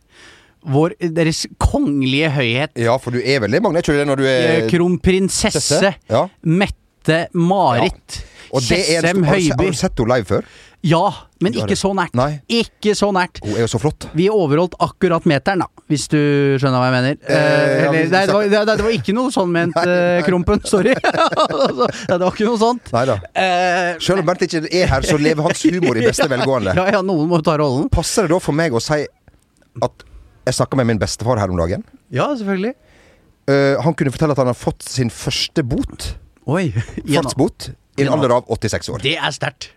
vår 0.62 0.92
Deres 1.10 1.40
kongelige 1.58 2.28
høyhet, 2.36 2.76
Ja, 2.78 2.94
for 3.02 3.14
du 3.14 3.18
er 3.18 3.40
veldig 3.42 3.62
mange? 3.64 3.80
Er 3.80 3.82
ikke 3.82 3.96
det 3.98 4.06
når 4.06 4.20
du 4.20 4.26
eh, 4.28 4.42
er 4.60 4.68
kronprinsesse 4.70 5.80
ja. 5.90 6.20
Mette-Marit 6.46 8.20
ja. 8.20 8.28
Kjessem 8.60 9.24
Høiby. 9.24 9.48
Har, 9.48 9.72
du 9.72 9.78
sett 9.80 9.96
henne 9.96 10.12
live 10.12 10.28
før? 10.28 10.48
Ja, 10.82 11.04
men 11.42 11.54
ikke 11.54 11.76
så 11.78 11.92
nært. 11.94 12.14
Nei. 12.18 12.40
Ikke 12.50 12.90
så 12.98 13.12
nært. 13.14 13.38
Hun 13.44 13.52
er 13.54 13.62
jo 13.62 13.68
så 13.70 13.78
flott. 13.78 14.08
Vi 14.18 14.24
overholdt 14.34 14.72
akkurat 14.82 15.22
meteren, 15.30 15.62
da, 15.62 15.84
hvis 15.92 16.08
du 16.10 16.16
skjønner 16.58 16.80
hva 16.82 16.88
jeg 16.88 16.94
mener. 16.96 17.18
Eh, 17.22 17.38
Eh, 17.42 17.84
eller, 17.86 18.08
nei, 18.10 18.22
det 18.26 18.34
var, 18.34 18.48
det, 18.50 18.62
det 18.72 18.84
var 18.88 18.94
ikke 18.96 19.14
noe 19.14 19.30
sånn 19.34 19.52
ment, 19.54 19.76
eh, 19.86 20.22
Krompen. 20.26 20.62
Sorry. 20.66 20.94
Altså, 21.02 21.86
det 22.08 22.18
var 22.18 22.32
ikke 22.34 22.48
noe 22.48 22.58
sånt. 22.60 22.90
Nei 22.94 23.02
da. 23.08 23.16
Eh, 23.38 23.90
Selv 24.02 24.22
om 24.24 24.26
Bernt 24.26 24.42
ikke 24.46 24.62
er 24.68 24.90
her, 24.90 25.06
så 25.06 25.18
lever 25.22 25.46
hans 25.46 25.62
humor 25.70 25.98
i 26.00 26.06
beste 26.08 26.26
velgående. 26.34 26.74
Ja, 26.78 26.88
ja, 26.98 27.02
noen 27.06 27.30
må 27.30 27.38
ta 27.46 27.54
rollen. 27.60 27.86
Passer 27.92 28.26
det 28.26 28.34
da 28.34 28.40
for 28.42 28.56
meg 28.58 28.74
å 28.74 28.82
si 28.82 28.98
at 29.82 30.04
jeg 30.48 30.56
snakka 30.58 30.80
med 30.80 30.90
min 30.90 30.98
bestefar 31.00 31.38
her 31.38 31.52
om 31.54 31.60
dagen? 31.62 31.84
Ja, 32.10 32.26
selvfølgelig. 32.34 32.74
Uh, 33.50 33.78
han 33.82 33.94
kunne 33.98 34.10
fortelle 34.14 34.34
at 34.34 34.42
han 34.42 34.50
har 34.50 34.58
fått 34.58 34.82
sin 34.86 35.10
første 35.14 35.62
bot, 35.66 36.10
Oi. 36.50 36.68
fartsbot, 37.06 37.70
i 37.98 38.04
en 38.06 38.10
alder 38.16 38.34
av 38.40 38.50
86 38.50 38.90
år. 38.96 39.02
Det 39.06 39.14
er 39.18 39.34
sterkt. 39.34 39.70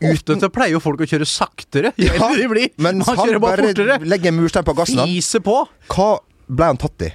Eh, 0.00 0.12
Ofte 0.12 0.36
så 0.40 0.50
pleier 0.52 0.74
jo 0.76 0.80
folk 0.84 1.00
å 1.00 1.06
kjøre 1.08 1.24
saktere. 1.28 1.92
Jo 1.96 2.10
Ja, 2.12 2.28
eldre 2.28 2.42
de 2.42 2.48
blir. 2.52 2.68
mens 2.78 3.06
han 3.08 3.16
kjører 3.16 3.40
bare 3.40 3.62
fortere. 3.70 3.98
legger 4.04 4.32
murstein 4.36 4.64
på 4.66 4.74
gassen. 4.76 5.00
Fiser 5.08 5.40
på. 5.40 5.62
Hva 5.88 6.08
ble 6.48 6.64
han 6.72 6.76
tatt 6.76 7.06
i? 7.08 7.12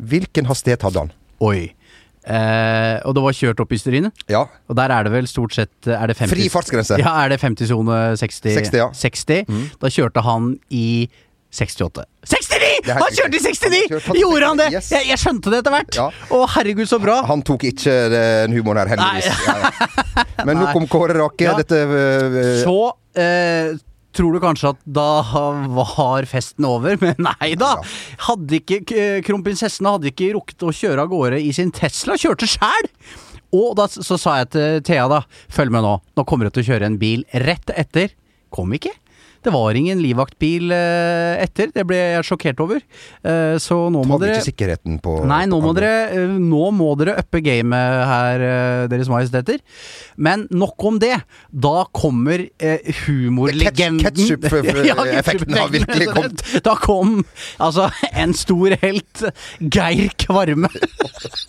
Hvilken 0.00 0.46
hastighet 0.48 0.82
hadde 0.86 0.98
han? 1.04 1.12
Oi. 1.44 1.74
Eh, 2.28 3.00
og 3.08 3.14
det 3.16 3.22
var 3.24 3.32
kjørt 3.32 3.60
opp 3.62 3.70
i 3.72 3.78
Stryne. 3.80 4.10
Ja, 4.28 4.42
Og 4.68 4.76
der 4.76 4.90
er 4.92 5.04
det 5.06 5.12
vel 5.12 5.26
stort 5.30 5.54
sett 5.56 5.86
er 5.88 6.06
det 6.10 6.16
50, 6.18 6.28
Fri 6.34 6.48
fartsgrense. 6.52 6.98
Ja, 7.00 7.14
er 7.24 7.30
det 7.32 7.40
50-sone 7.40 8.16
60? 8.20 8.52
60, 8.58 8.76
ja. 8.76 8.88
60. 8.92 9.46
Da 9.80 9.88
kjørte 9.88 10.22
han 10.26 10.58
i 10.70 11.08
68. 11.50 12.04
69! 12.28 12.48
Det 12.48 12.58
er 12.58 12.64
helt 12.68 12.88
Han 12.92 13.16
kjørte 13.16 13.38
i 13.38 13.42
69! 13.44 14.18
Gjorde 14.20 14.50
han 14.50 14.60
det? 14.60 14.68
Yes. 14.74 14.90
Jeg, 14.92 15.08
jeg 15.08 15.20
skjønte 15.22 15.52
det 15.52 15.62
etter 15.62 15.74
hvert. 15.74 15.98
Ja. 15.98 16.06
Å, 16.34 16.40
herregud, 16.54 16.88
så 16.90 17.00
bra. 17.02 17.18
han 17.28 17.42
tok 17.46 17.64
ikke 17.70 17.94
den 18.12 18.56
humoren 18.58 18.82
her, 18.84 18.94
heldigvis. 18.94 19.44
Ja, 19.46 19.58
ja. 19.64 20.24
Men 20.48 20.60
nok 20.60 20.76
om 20.82 20.88
Kåre 20.90 21.16
Rake. 21.16 21.54
Dette 21.62 21.80
eh, 21.84 22.50
Så 22.62 22.76
eh, 23.18 23.72
tror 24.16 24.34
du 24.36 24.40
kanskje 24.42 24.74
at 24.74 24.82
da 24.84 25.08
var 25.72 26.28
festen 26.28 26.66
over, 26.68 26.98
men 27.04 27.16
nei 27.24 27.54
da. 27.60 27.76
Hadde 28.28 28.60
ikke 28.60 29.08
Kronprinsessen 29.26 29.88
hadde 29.88 30.12
ikke 30.12 30.34
rukket 30.36 30.68
å 30.68 30.74
kjøre 30.74 31.06
av 31.06 31.12
gårde 31.12 31.40
i 31.40 31.54
sin 31.56 31.72
Tesla, 31.74 32.18
kjørte 32.20 32.50
sjæl! 32.50 32.92
Og 33.56 33.72
da 33.78 33.86
så 33.88 34.18
sa 34.20 34.34
jeg 34.42 34.50
til 34.52 34.80
Thea 34.84 35.06
da, 35.08 35.22
følg 35.48 35.72
med 35.72 35.80
nå, 35.80 35.94
nå 36.18 36.24
kommer 36.28 36.48
du 36.48 36.58
til 36.58 36.66
å 36.66 36.68
kjøre 36.74 36.90
en 36.90 36.98
bil 37.00 37.22
rett 37.46 37.72
etter. 37.72 38.12
Kom 38.52 38.74
ikke. 38.76 38.92
Det 39.48 39.54
var 39.54 39.76
ingen 39.80 40.02
livvaktbil 40.04 40.72
eh, 40.76 41.40
etter. 41.40 41.70
Det 41.72 41.86
ble 41.88 41.96
jeg 41.96 42.24
sjokkert 42.28 42.58
over. 42.60 42.82
Eh, 43.24 43.54
så 43.62 43.78
nå 43.88 44.02
må 44.04 44.18
dere 44.20 44.36
ikke 44.36 44.50
sikkerheten 44.50 44.98
på 45.00 45.14
Nei, 45.28 45.46
nå 45.48 45.62
må 45.64 45.72
dere, 45.76 45.92
eh, 46.12 46.34
nå 46.36 46.66
må 46.76 46.90
dere 47.00 47.14
uppe 47.22 47.40
gamet 47.46 48.02
her, 48.10 48.44
Deres 48.92 49.08
Majesteter. 49.08 49.62
Men 50.20 50.44
nok 50.52 50.84
om 50.90 51.00
det. 51.00 51.14
Da 51.48 51.86
kommer 51.96 52.44
humorlegenden 53.06 54.02
ketchup-effekten 54.04 55.56
har 55.56 55.72
virkelig 55.72 56.10
kommet. 56.12 56.44
Da 56.68 56.76
kom 56.84 57.22
altså 57.56 57.88
en 58.12 58.36
stor 58.36 58.76
helt, 58.84 59.24
Geir 59.64 60.12
Kvarme. 60.20 60.68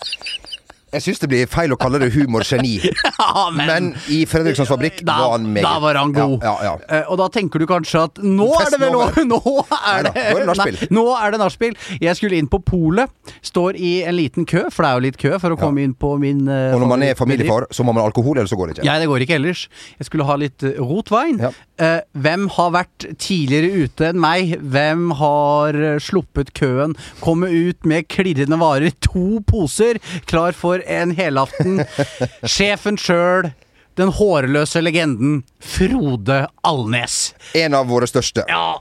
Jeg 0.94 1.06
syns 1.06 1.22
det 1.22 1.30
blir 1.32 1.50
feil 1.50 1.74
å 1.74 1.78
kalle 1.80 2.02
det 2.02 2.12
humorgeni. 2.16 2.78
Ja, 3.20 3.50
Men 3.54 3.92
i 4.12 4.22
Fredrikssons 4.30 4.70
fabrikk 4.72 5.02
da, 5.06 5.18
var 5.22 5.34
han 5.36 5.48
meget 5.52 5.66
da 5.66 5.74
var 5.84 5.98
han 6.00 6.14
god. 6.16 6.46
Ja, 6.46 6.54
ja, 6.64 6.72
ja. 6.72 7.00
Eh, 7.00 7.10
og 7.12 7.20
da 7.20 7.28
tenker 7.34 7.62
du 7.62 7.66
kanskje 7.70 8.06
at 8.08 8.22
nå 8.24 8.48
er 8.58 8.72
det 8.74 8.80
vel 8.82 8.96
Festen 8.96 9.30
Nå, 9.34 9.54
er 9.76 10.08
det. 10.08 10.14
Nei, 10.48 10.68
nå 10.96 11.04
er 11.18 11.36
det 11.36 11.42
nachspiel. 11.42 11.76
Jeg 12.02 12.18
skulle 12.18 12.40
inn 12.40 12.50
på 12.50 12.62
polet. 12.66 13.12
Står 13.46 13.78
i 13.78 14.00
en 14.08 14.16
liten 14.18 14.48
kø, 14.50 14.66
for 14.74 14.86
det 14.86 14.90
er 14.90 14.98
jo 14.98 15.06
litt 15.10 15.20
kø 15.22 15.34
for 15.42 15.56
å 15.56 15.60
komme 15.60 15.84
inn 15.86 15.94
på 16.00 16.16
min 16.22 16.46
uh, 16.48 16.74
Og 16.78 16.84
når 16.84 16.92
man 16.94 17.06
er 17.10 17.20
familiefar, 17.20 17.68
så 17.76 17.86
må 17.86 17.94
man 17.94 18.04
ha 18.04 18.10
alkohol, 18.10 18.40
eller 18.40 18.50
så 18.50 18.58
går 18.60 18.72
det 18.72 18.78
ikke. 18.80 18.88
Ja, 18.88 18.98
det 19.02 19.10
går 19.12 19.26
ikke 19.28 19.38
ellers. 19.40 19.68
Jeg 20.00 20.10
skulle 20.10 20.28
ha 20.30 20.40
litt 20.40 20.64
rotwein. 20.64 21.10
rotvin. 21.20 21.40
Ja. 21.40 21.52
Eh, 21.80 22.02
hvem 22.12 22.50
har 22.58 22.74
vært 22.76 23.06
tidligere 23.22 23.86
ute 23.86 24.10
enn 24.10 24.20
meg? 24.20 24.56
Hvem 24.60 25.14
har 25.20 25.78
eh, 25.80 26.00
sluppet 26.04 26.52
køen? 26.58 26.96
Komme 27.24 27.48
ut 27.48 27.88
med 27.88 28.10
klirrende 28.12 28.60
varer. 28.60 28.92
To 29.08 29.40
poser, 29.48 30.02
klar 30.28 30.58
for 30.58 30.79
en 30.88 31.12
helaften. 31.18 31.82
Sjefen 32.44 32.98
sjøl. 33.00 33.52
Den 34.00 34.14
hårløse 34.16 34.80
legenden 34.80 35.42
Frode 35.60 36.46
Alnes. 36.64 37.16
En 37.58 37.74
av 37.76 37.90
våre 37.90 38.08
største. 38.08 38.46
Ja, 38.48 38.78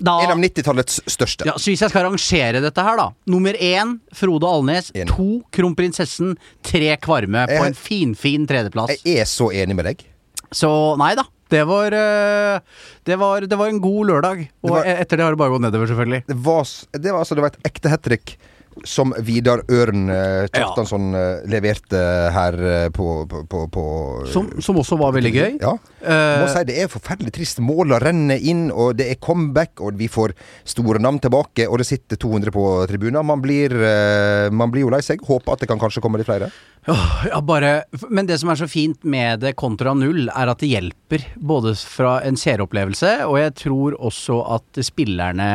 da 0.00 0.14
En 0.24 0.30
av 0.32 0.38
90-tallets 0.40 1.02
største. 1.12 1.44
ja, 1.44 1.58
så 1.60 1.68
Hvis 1.68 1.82
jeg 1.84 1.92
skal 1.92 2.06
rangere 2.06 2.62
dette 2.64 2.84
her, 2.86 2.96
da. 2.96 3.10
Nummer 3.28 3.52
én 3.60 3.98
Frode 4.16 4.48
Alnes. 4.48 4.88
En. 4.96 5.10
To 5.12 5.42
Kronprinsessen. 5.52 6.38
Tre 6.64 6.94
Kvarme 7.04 7.44
på 7.50 7.58
Jeg- 7.58 7.66
en 7.66 7.76
finfin 7.76 8.46
tredjeplass. 8.48 8.96
Jeg 9.04 9.20
er 9.20 9.28
så 9.28 9.50
enig 9.52 9.76
med 9.76 9.84
deg. 9.90 10.06
Så 10.52 10.72
nei 10.96 11.14
da. 11.20 11.26
Det 11.52 11.66
var, 11.68 11.92
eh, 11.92 12.60
det 13.04 13.18
var, 13.20 13.44
det 13.44 13.58
var 13.58 13.68
en 13.68 13.80
god 13.84 14.06
lørdag. 14.08 14.48
Og 14.64 14.70
var- 14.70 14.86
e- 14.88 14.96
etter 15.02 15.18
det 15.18 15.24
har 15.26 15.32
det 15.36 15.38
bare 15.42 15.50
gått 15.52 15.60
nedover, 15.66 15.86
selvfølgelig. 15.92 16.24
Det 16.26 16.36
var, 16.48 16.64
det 16.96 17.12
var, 17.12 17.18
altså, 17.20 17.34
det 17.36 17.42
var 17.44 17.52
et 17.52 17.62
ekte 17.68 17.90
hat 17.92 18.02
trick 18.08 18.38
som 18.84 19.12
Vidar 19.24 19.62
Ørn 19.70 20.08
eh, 20.12 20.46
Kjartansson 20.50 21.12
ja. 21.14 21.22
leverte 21.50 22.00
her 22.34 22.56
eh, 22.58 22.88
på, 22.94 23.06
på, 23.28 23.42
på, 23.50 23.62
på 23.72 23.84
Som, 24.32 24.48
som 24.64 24.78
også 24.80 24.98
var 25.00 25.14
veldig 25.16 25.32
gøy. 25.34 25.58
Ja. 25.60 25.74
Eh, 26.00 26.42
Må 26.42 26.48
si 26.50 26.64
det 26.68 26.78
er 26.82 26.90
forferdelig 26.92 27.34
trist. 27.36 27.62
Måla 27.62 28.00
renner 28.02 28.40
inn, 28.40 28.66
og 28.72 28.96
det 28.98 29.10
er 29.12 29.20
comeback, 29.22 29.80
og 29.84 29.98
vi 30.00 30.08
får 30.12 30.34
store 30.68 31.02
navn 31.02 31.20
tilbake, 31.22 31.68
og 31.68 31.82
det 31.82 31.88
sitter 31.88 32.20
200 32.20 32.54
på 32.54 32.66
tribunen. 32.90 33.20
Man 33.26 33.44
blir, 33.44 33.74
eh, 33.76 34.48
man 34.50 34.72
blir 34.72 34.86
jo 34.86 34.92
lei 34.94 35.02
seg. 35.04 35.22
Håper 35.28 35.54
at 35.56 35.64
det 35.64 35.70
kan 35.70 35.80
kanskje 35.82 36.02
komme 36.04 36.20
litt 36.20 36.30
flere. 36.30 36.50
Ja, 36.82 37.38
bare, 37.46 37.84
men 38.10 38.26
det 38.26 38.40
som 38.42 38.50
er 38.50 38.58
så 38.58 38.66
fint 38.66 39.04
med 39.06 39.38
det 39.44 39.52
kontra 39.60 39.92
null, 39.94 40.24
er 40.34 40.50
at 40.50 40.58
det 40.64 40.70
hjelper. 40.72 41.22
Både 41.38 41.76
fra 41.78 42.16
en 42.26 42.34
seeropplevelse, 42.40 43.12
og 43.28 43.36
jeg 43.38 43.52
tror 43.60 43.94
også 44.02 44.40
at 44.56 44.80
spillerne 44.82 45.46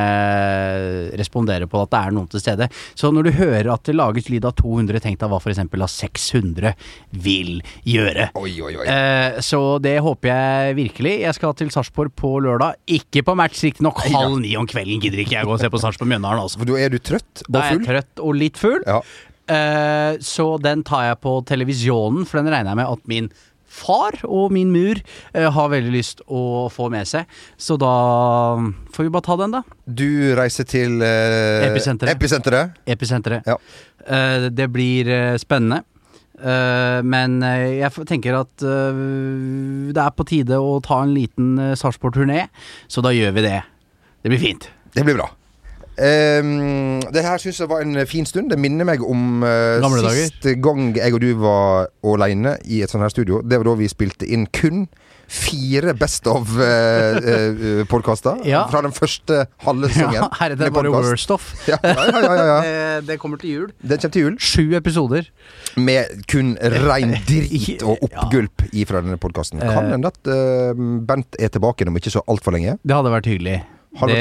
responderer 1.20 1.68
på 1.68 1.82
at 1.84 1.92
det 1.92 2.00
er 2.00 2.16
noen 2.16 2.30
til 2.32 2.44
stede. 2.44 2.70
Så 2.96 3.12
når 3.12 3.28
du 3.28 3.32
hører 3.42 3.70
at 3.74 3.84
det 3.90 3.98
lages 3.98 4.30
lyd 4.32 4.48
av 4.48 4.56
200, 4.60 5.02
tenk 5.04 5.20
deg 5.20 5.32
hva 5.34 5.42
f.eks. 5.44 5.62
av 5.68 5.92
600 5.98 6.74
vil 7.28 7.54
gjøre. 7.88 8.30
Oi, 8.40 8.54
oi, 8.64 8.74
oi. 8.80 8.88
Eh, 8.88 9.40
så 9.44 9.62
det 9.84 9.98
håper 10.06 10.32
jeg 10.32 10.78
virkelig. 10.80 11.16
Jeg 11.26 11.38
skal 11.38 11.56
til 11.60 11.72
Sarpsborg 11.76 12.16
på 12.18 12.38
lørdag. 12.48 12.80
Ikke 13.00 13.26
på 13.28 13.36
match, 13.38 13.64
riktignok. 13.68 14.00
Halv 14.16 14.40
ni 14.44 14.56
om 14.60 14.68
kvelden 14.70 15.04
gidder 15.04 15.24
ikke 15.26 15.42
jeg 15.42 15.50
gå 15.50 15.58
og 15.58 15.64
se 15.64 15.72
på 15.74 15.82
Sarpsborg 15.84 16.14
Mjøndalen, 16.16 16.46
altså. 16.48 16.64
Da 16.68 16.80
er 16.80 16.94
du 16.94 17.02
trøtt 17.04 17.44
og 17.48 17.52
Da 17.52 17.64
er 17.66 17.74
jeg 17.74 17.82
full? 17.82 17.90
trøtt 17.92 18.24
og 18.24 18.38
litt 18.46 18.62
full. 18.62 18.80
Ja. 18.88 19.02
Eh, 19.48 20.18
så 20.24 20.48
den 20.62 20.84
tar 20.88 21.10
jeg 21.10 21.22
på 21.24 21.38
televisjonen, 21.48 22.26
for 22.28 22.42
den 22.42 22.52
regner 22.54 22.74
jeg 22.74 22.82
med 22.82 22.98
at 22.98 23.08
min 23.12 23.30
far 23.78 24.16
og 24.24 24.54
min 24.56 24.72
mur 24.74 24.98
uh, 25.36 25.50
har 25.54 25.68
veldig 25.70 25.92
lyst 25.94 26.24
å 26.26 26.66
få 26.74 26.88
med 26.90 27.06
seg. 27.06 27.28
Så 27.62 27.76
da 27.78 27.92
får 28.96 29.06
vi 29.06 29.12
bare 29.14 29.28
ta 29.28 29.36
den, 29.38 29.54
da. 29.54 29.62
Du 29.86 30.34
reiser 30.40 30.66
til 30.66 31.04
uh, 31.04 31.68
Episenteret. 31.68 32.16
Episenteret. 32.16 32.80
Episenteret. 32.90 33.46
Ja. 33.46 33.60
Eh, 34.08 34.48
det 34.56 34.70
blir 34.72 35.12
eh, 35.12 35.38
spennende. 35.38 35.84
Eh, 36.38 37.00
men 37.04 37.40
eh, 37.44 37.80
jeg 37.82 38.06
tenker 38.08 38.38
at 38.44 38.62
eh, 38.66 39.02
det 39.94 40.04
er 40.04 40.14
på 40.16 40.26
tide 40.30 40.60
å 40.62 40.78
ta 40.86 41.02
en 41.04 41.16
liten 41.16 41.56
uh, 41.58 41.74
Sarpsborg-turné, 41.78 42.46
så 42.88 43.02
da 43.06 43.14
gjør 43.16 43.34
vi 43.40 43.48
det. 43.48 43.58
Det 44.22 44.32
blir 44.32 44.42
fint. 44.42 44.70
Det 44.94 45.06
blir 45.08 45.18
bra. 45.18 45.32
Um, 45.98 47.00
det 47.14 47.24
her 47.26 47.38
syns 47.42 47.58
jeg 47.60 47.70
var 47.72 47.82
en 47.82 47.98
fin 48.08 48.26
stund. 48.30 48.50
Det 48.54 48.60
minner 48.62 48.86
meg 48.86 49.02
om 49.02 49.42
uh, 49.44 49.82
Gamle 49.82 50.02
dager. 50.06 50.28
siste 50.30 50.54
gang 50.62 50.92
jeg 50.98 51.14
og 51.18 51.22
du 51.24 51.32
var 51.42 51.88
alene 52.06 52.54
i 52.70 52.84
et 52.86 52.90
sånt 52.94 53.02
her 53.06 53.10
studio. 53.14 53.42
Det 53.42 53.58
var 53.58 53.66
da 53.72 53.76
vi 53.80 53.88
spilte 53.90 54.26
inn 54.30 54.46
kun 54.54 54.86
fire 55.28 55.92
Best 56.00 56.24
of-podkaster 56.32 58.38
Ja. 58.48 58.62
fra 58.72 58.80
den 58.86 58.94
første 58.96 59.42
halve 59.66 59.90
sesongen. 59.92 60.16
Ja, 60.22 60.28
heretter 60.40 60.66
er 60.70 60.72
med 60.72 60.78
bare 60.78 60.92
worst 61.10 61.32
of. 61.36 61.44
Ja, 61.72 61.78
ja, 61.84 62.04
ja, 62.08 62.20
ja, 62.24 62.34
ja. 62.48 62.60
Eh, 62.98 63.02
det 63.06 63.18
kommer 63.22 63.38
til 63.42 63.50
jul. 63.52 63.68
Det 63.82 63.98
kommer 64.00 64.14
til 64.16 64.22
jul 64.24 64.36
Sju 64.40 64.66
episoder. 64.78 65.24
med 65.78 66.04
kun 66.32 66.56
rein 66.88 67.12
dritt 67.28 67.84
og 67.84 67.98
oppgulp 68.08 68.64
ifra 68.74 69.02
denne 69.04 69.18
podkasten. 69.22 69.60
Kan 69.60 69.86
Eh. 69.90 69.92
hende 69.98 70.08
at 70.14 70.28
eh, 70.32 70.74
Bent 71.08 71.36
er 71.40 71.50
tilbake 71.54 71.86
om 71.88 71.96
ikke 72.00 72.12
så 72.14 72.22
altfor 72.28 72.52
lenge. 72.56 72.78
Det 72.88 72.96
hadde 72.96 73.12
vært 73.14 73.26
hyggelig. 73.30 73.58
Har 73.98 74.12
det? 74.12 74.18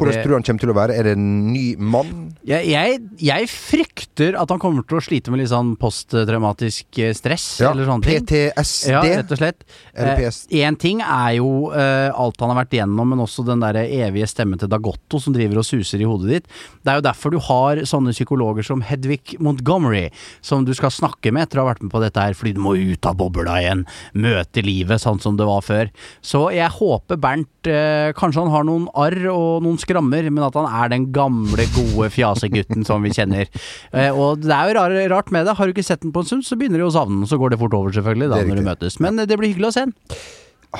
Hvordan 0.00 0.12
det- 0.12 0.22
tror 0.24 0.32
du 0.32 0.36
han 0.38 0.46
kommer 0.46 0.62
til 0.64 0.72
å 0.72 0.76
være? 0.76 0.96
Er 0.98 1.02
det 1.06 1.12
en 1.16 1.52
ny 1.52 1.64
mann? 1.78 2.12
Jeg, 2.46 2.66
jeg, 2.72 3.00
jeg 3.22 3.48
frykter 3.50 4.38
at 4.40 4.50
han 4.50 4.60
kommer 4.62 4.86
til 4.86 4.98
å 4.98 5.02
slite 5.04 5.30
med 5.30 5.42
litt 5.42 5.52
sånn 5.52 5.76
posttraumatisk 5.80 6.98
stress. 7.14 7.18
stress 7.22 7.70
eller 7.70 7.86
sånne 7.86 8.06
ting. 8.06 8.26
PTSD? 8.26 8.90
Ja, 8.90 9.02
rett 9.02 9.32
og 9.32 9.40
slett. 9.40 9.62
Én 9.94 10.74
eh, 10.74 10.78
ting 10.82 11.02
er 11.04 11.36
jo 11.38 11.70
eh, 11.70 12.10
alt 12.10 12.40
han 12.42 12.52
har 12.52 12.62
vært 12.64 12.76
igjennom, 12.76 13.12
men 13.14 13.22
også 13.22 13.44
den 13.46 13.62
der 13.62 13.78
evige 13.82 14.28
stemmen 14.30 14.58
til 14.60 14.70
Dagotto 14.72 15.20
som 15.22 15.34
driver 15.36 15.62
og 15.62 15.68
suser 15.68 16.02
i 16.02 16.08
hodet 16.08 16.32
ditt. 16.32 16.50
Det 16.82 16.92
er 16.92 17.00
jo 17.00 17.06
derfor 17.06 17.34
du 17.34 17.38
har 17.46 17.84
sånne 17.88 18.14
psykologer 18.16 18.66
som 18.66 18.82
Hedvig 18.86 19.36
Montgomery, 19.42 20.08
som 20.42 20.66
du 20.66 20.74
skal 20.74 20.90
snakke 20.94 21.32
med 21.32 21.46
etter 21.46 21.60
å 21.60 21.66
ha 21.66 21.72
vært 21.72 21.86
med 21.86 21.94
på 21.94 22.02
dette 22.02 22.20
her, 22.22 22.34
fordi 22.38 22.56
du 22.56 22.62
må 22.64 22.74
ut 22.74 23.06
av 23.08 23.18
bobla 23.20 23.60
igjen, 23.62 23.86
møte 24.18 24.64
livet 24.64 25.02
sånn 25.02 25.22
som 25.22 25.38
det 25.38 25.46
var 25.48 25.62
før. 25.64 25.92
Så 26.24 26.48
jeg 26.54 26.70
håper 26.80 27.20
Bernt 27.22 27.70
eh, 27.70 28.10
Kanskje 28.18 28.42
han 28.42 28.52
har 28.52 28.66
noen 28.66 28.88
arr 28.98 29.11
og 29.32 29.62
noen 29.64 29.80
skrammer, 29.80 30.28
men 30.30 30.44
at 30.46 30.56
han 30.58 30.68
er 30.68 30.92
den 30.92 31.08
gamle, 31.14 31.66
gode 31.76 32.10
fjasegutten 32.14 32.86
som 32.88 33.04
vi 33.04 33.14
kjenner. 33.14 33.48
Eh, 33.92 34.08
og 34.14 34.40
det 34.40 34.52
er 34.54 34.70
jo 34.70 34.74
rar, 34.78 34.92
rart 35.12 35.30
med 35.34 35.44
det. 35.44 35.52
Har 35.58 35.68
du 35.68 35.72
ikke 35.74 35.84
sett 35.84 36.00
den 36.04 36.12
på 36.14 36.22
en 36.22 36.28
stund, 36.28 36.44
så 36.46 36.56
begynner 36.56 36.80
du 36.80 36.86
å 36.86 36.92
savne 36.94 37.20
den, 37.20 37.28
så 37.28 37.36
går 37.40 37.52
det 37.52 37.58
fort 37.60 37.74
over, 37.76 37.92
selvfølgelig, 37.92 38.28
da, 38.32 38.38
når 38.48 38.60
du 38.60 38.64
møtes. 38.64 38.96
Men 39.04 39.20
eh, 39.20 39.28
det 39.28 39.36
blir 39.40 39.52
hyggelig 39.52 39.68
å 39.68 39.74
se 39.74 39.84
den. 39.84 39.92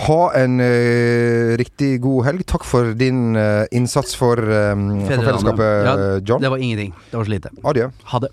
Ha 0.06 0.20
en 0.40 0.56
eh, 0.64 1.52
riktig 1.60 1.98
god 2.00 2.24
helg. 2.30 2.46
Takk 2.48 2.64
for 2.64 2.94
din 2.96 3.36
eh, 3.36 3.66
innsats 3.76 4.16
for, 4.16 4.40
eh, 4.40 4.72
for 5.04 5.26
fellesskapet, 5.28 5.72
Ja, 5.84 5.96
John. 6.24 6.40
Det 6.40 6.52
var 6.54 6.62
ingenting. 6.64 6.94
Det 7.10 7.18
var 7.20 7.28
så 7.28 7.34
lite. 7.34 7.52
Adjø. 7.68 7.90
Ha 8.14 8.22
det. 8.24 8.32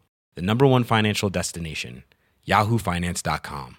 the 0.35 0.41
number 0.41 0.65
one 0.65 0.83
financial 0.83 1.29
destination, 1.29 2.03
yahoofinance.com. 2.47 3.77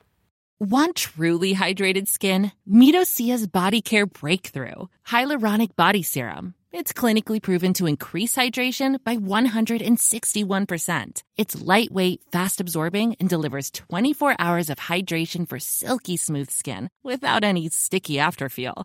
Want 0.60 0.94
truly 0.94 1.54
hydrated 1.54 2.06
skin? 2.06 2.52
Meet 2.64 2.94
Osea's 2.94 3.48
Body 3.48 3.82
Care 3.82 4.06
Breakthrough 4.06 4.86
Hyaluronic 5.08 5.74
Body 5.74 6.04
Serum. 6.04 6.54
It's 6.70 6.92
clinically 6.92 7.42
proven 7.42 7.72
to 7.74 7.86
increase 7.86 8.36
hydration 8.36 9.02
by 9.02 9.16
161%. 9.16 11.22
It's 11.36 11.60
lightweight, 11.60 12.22
fast 12.30 12.60
absorbing, 12.60 13.16
and 13.18 13.28
delivers 13.28 13.72
24 13.72 14.36
hours 14.38 14.70
of 14.70 14.78
hydration 14.78 15.48
for 15.48 15.58
silky 15.58 16.16
smooth 16.16 16.50
skin 16.50 16.88
without 17.02 17.42
any 17.42 17.68
sticky 17.68 18.14
afterfeel. 18.14 18.84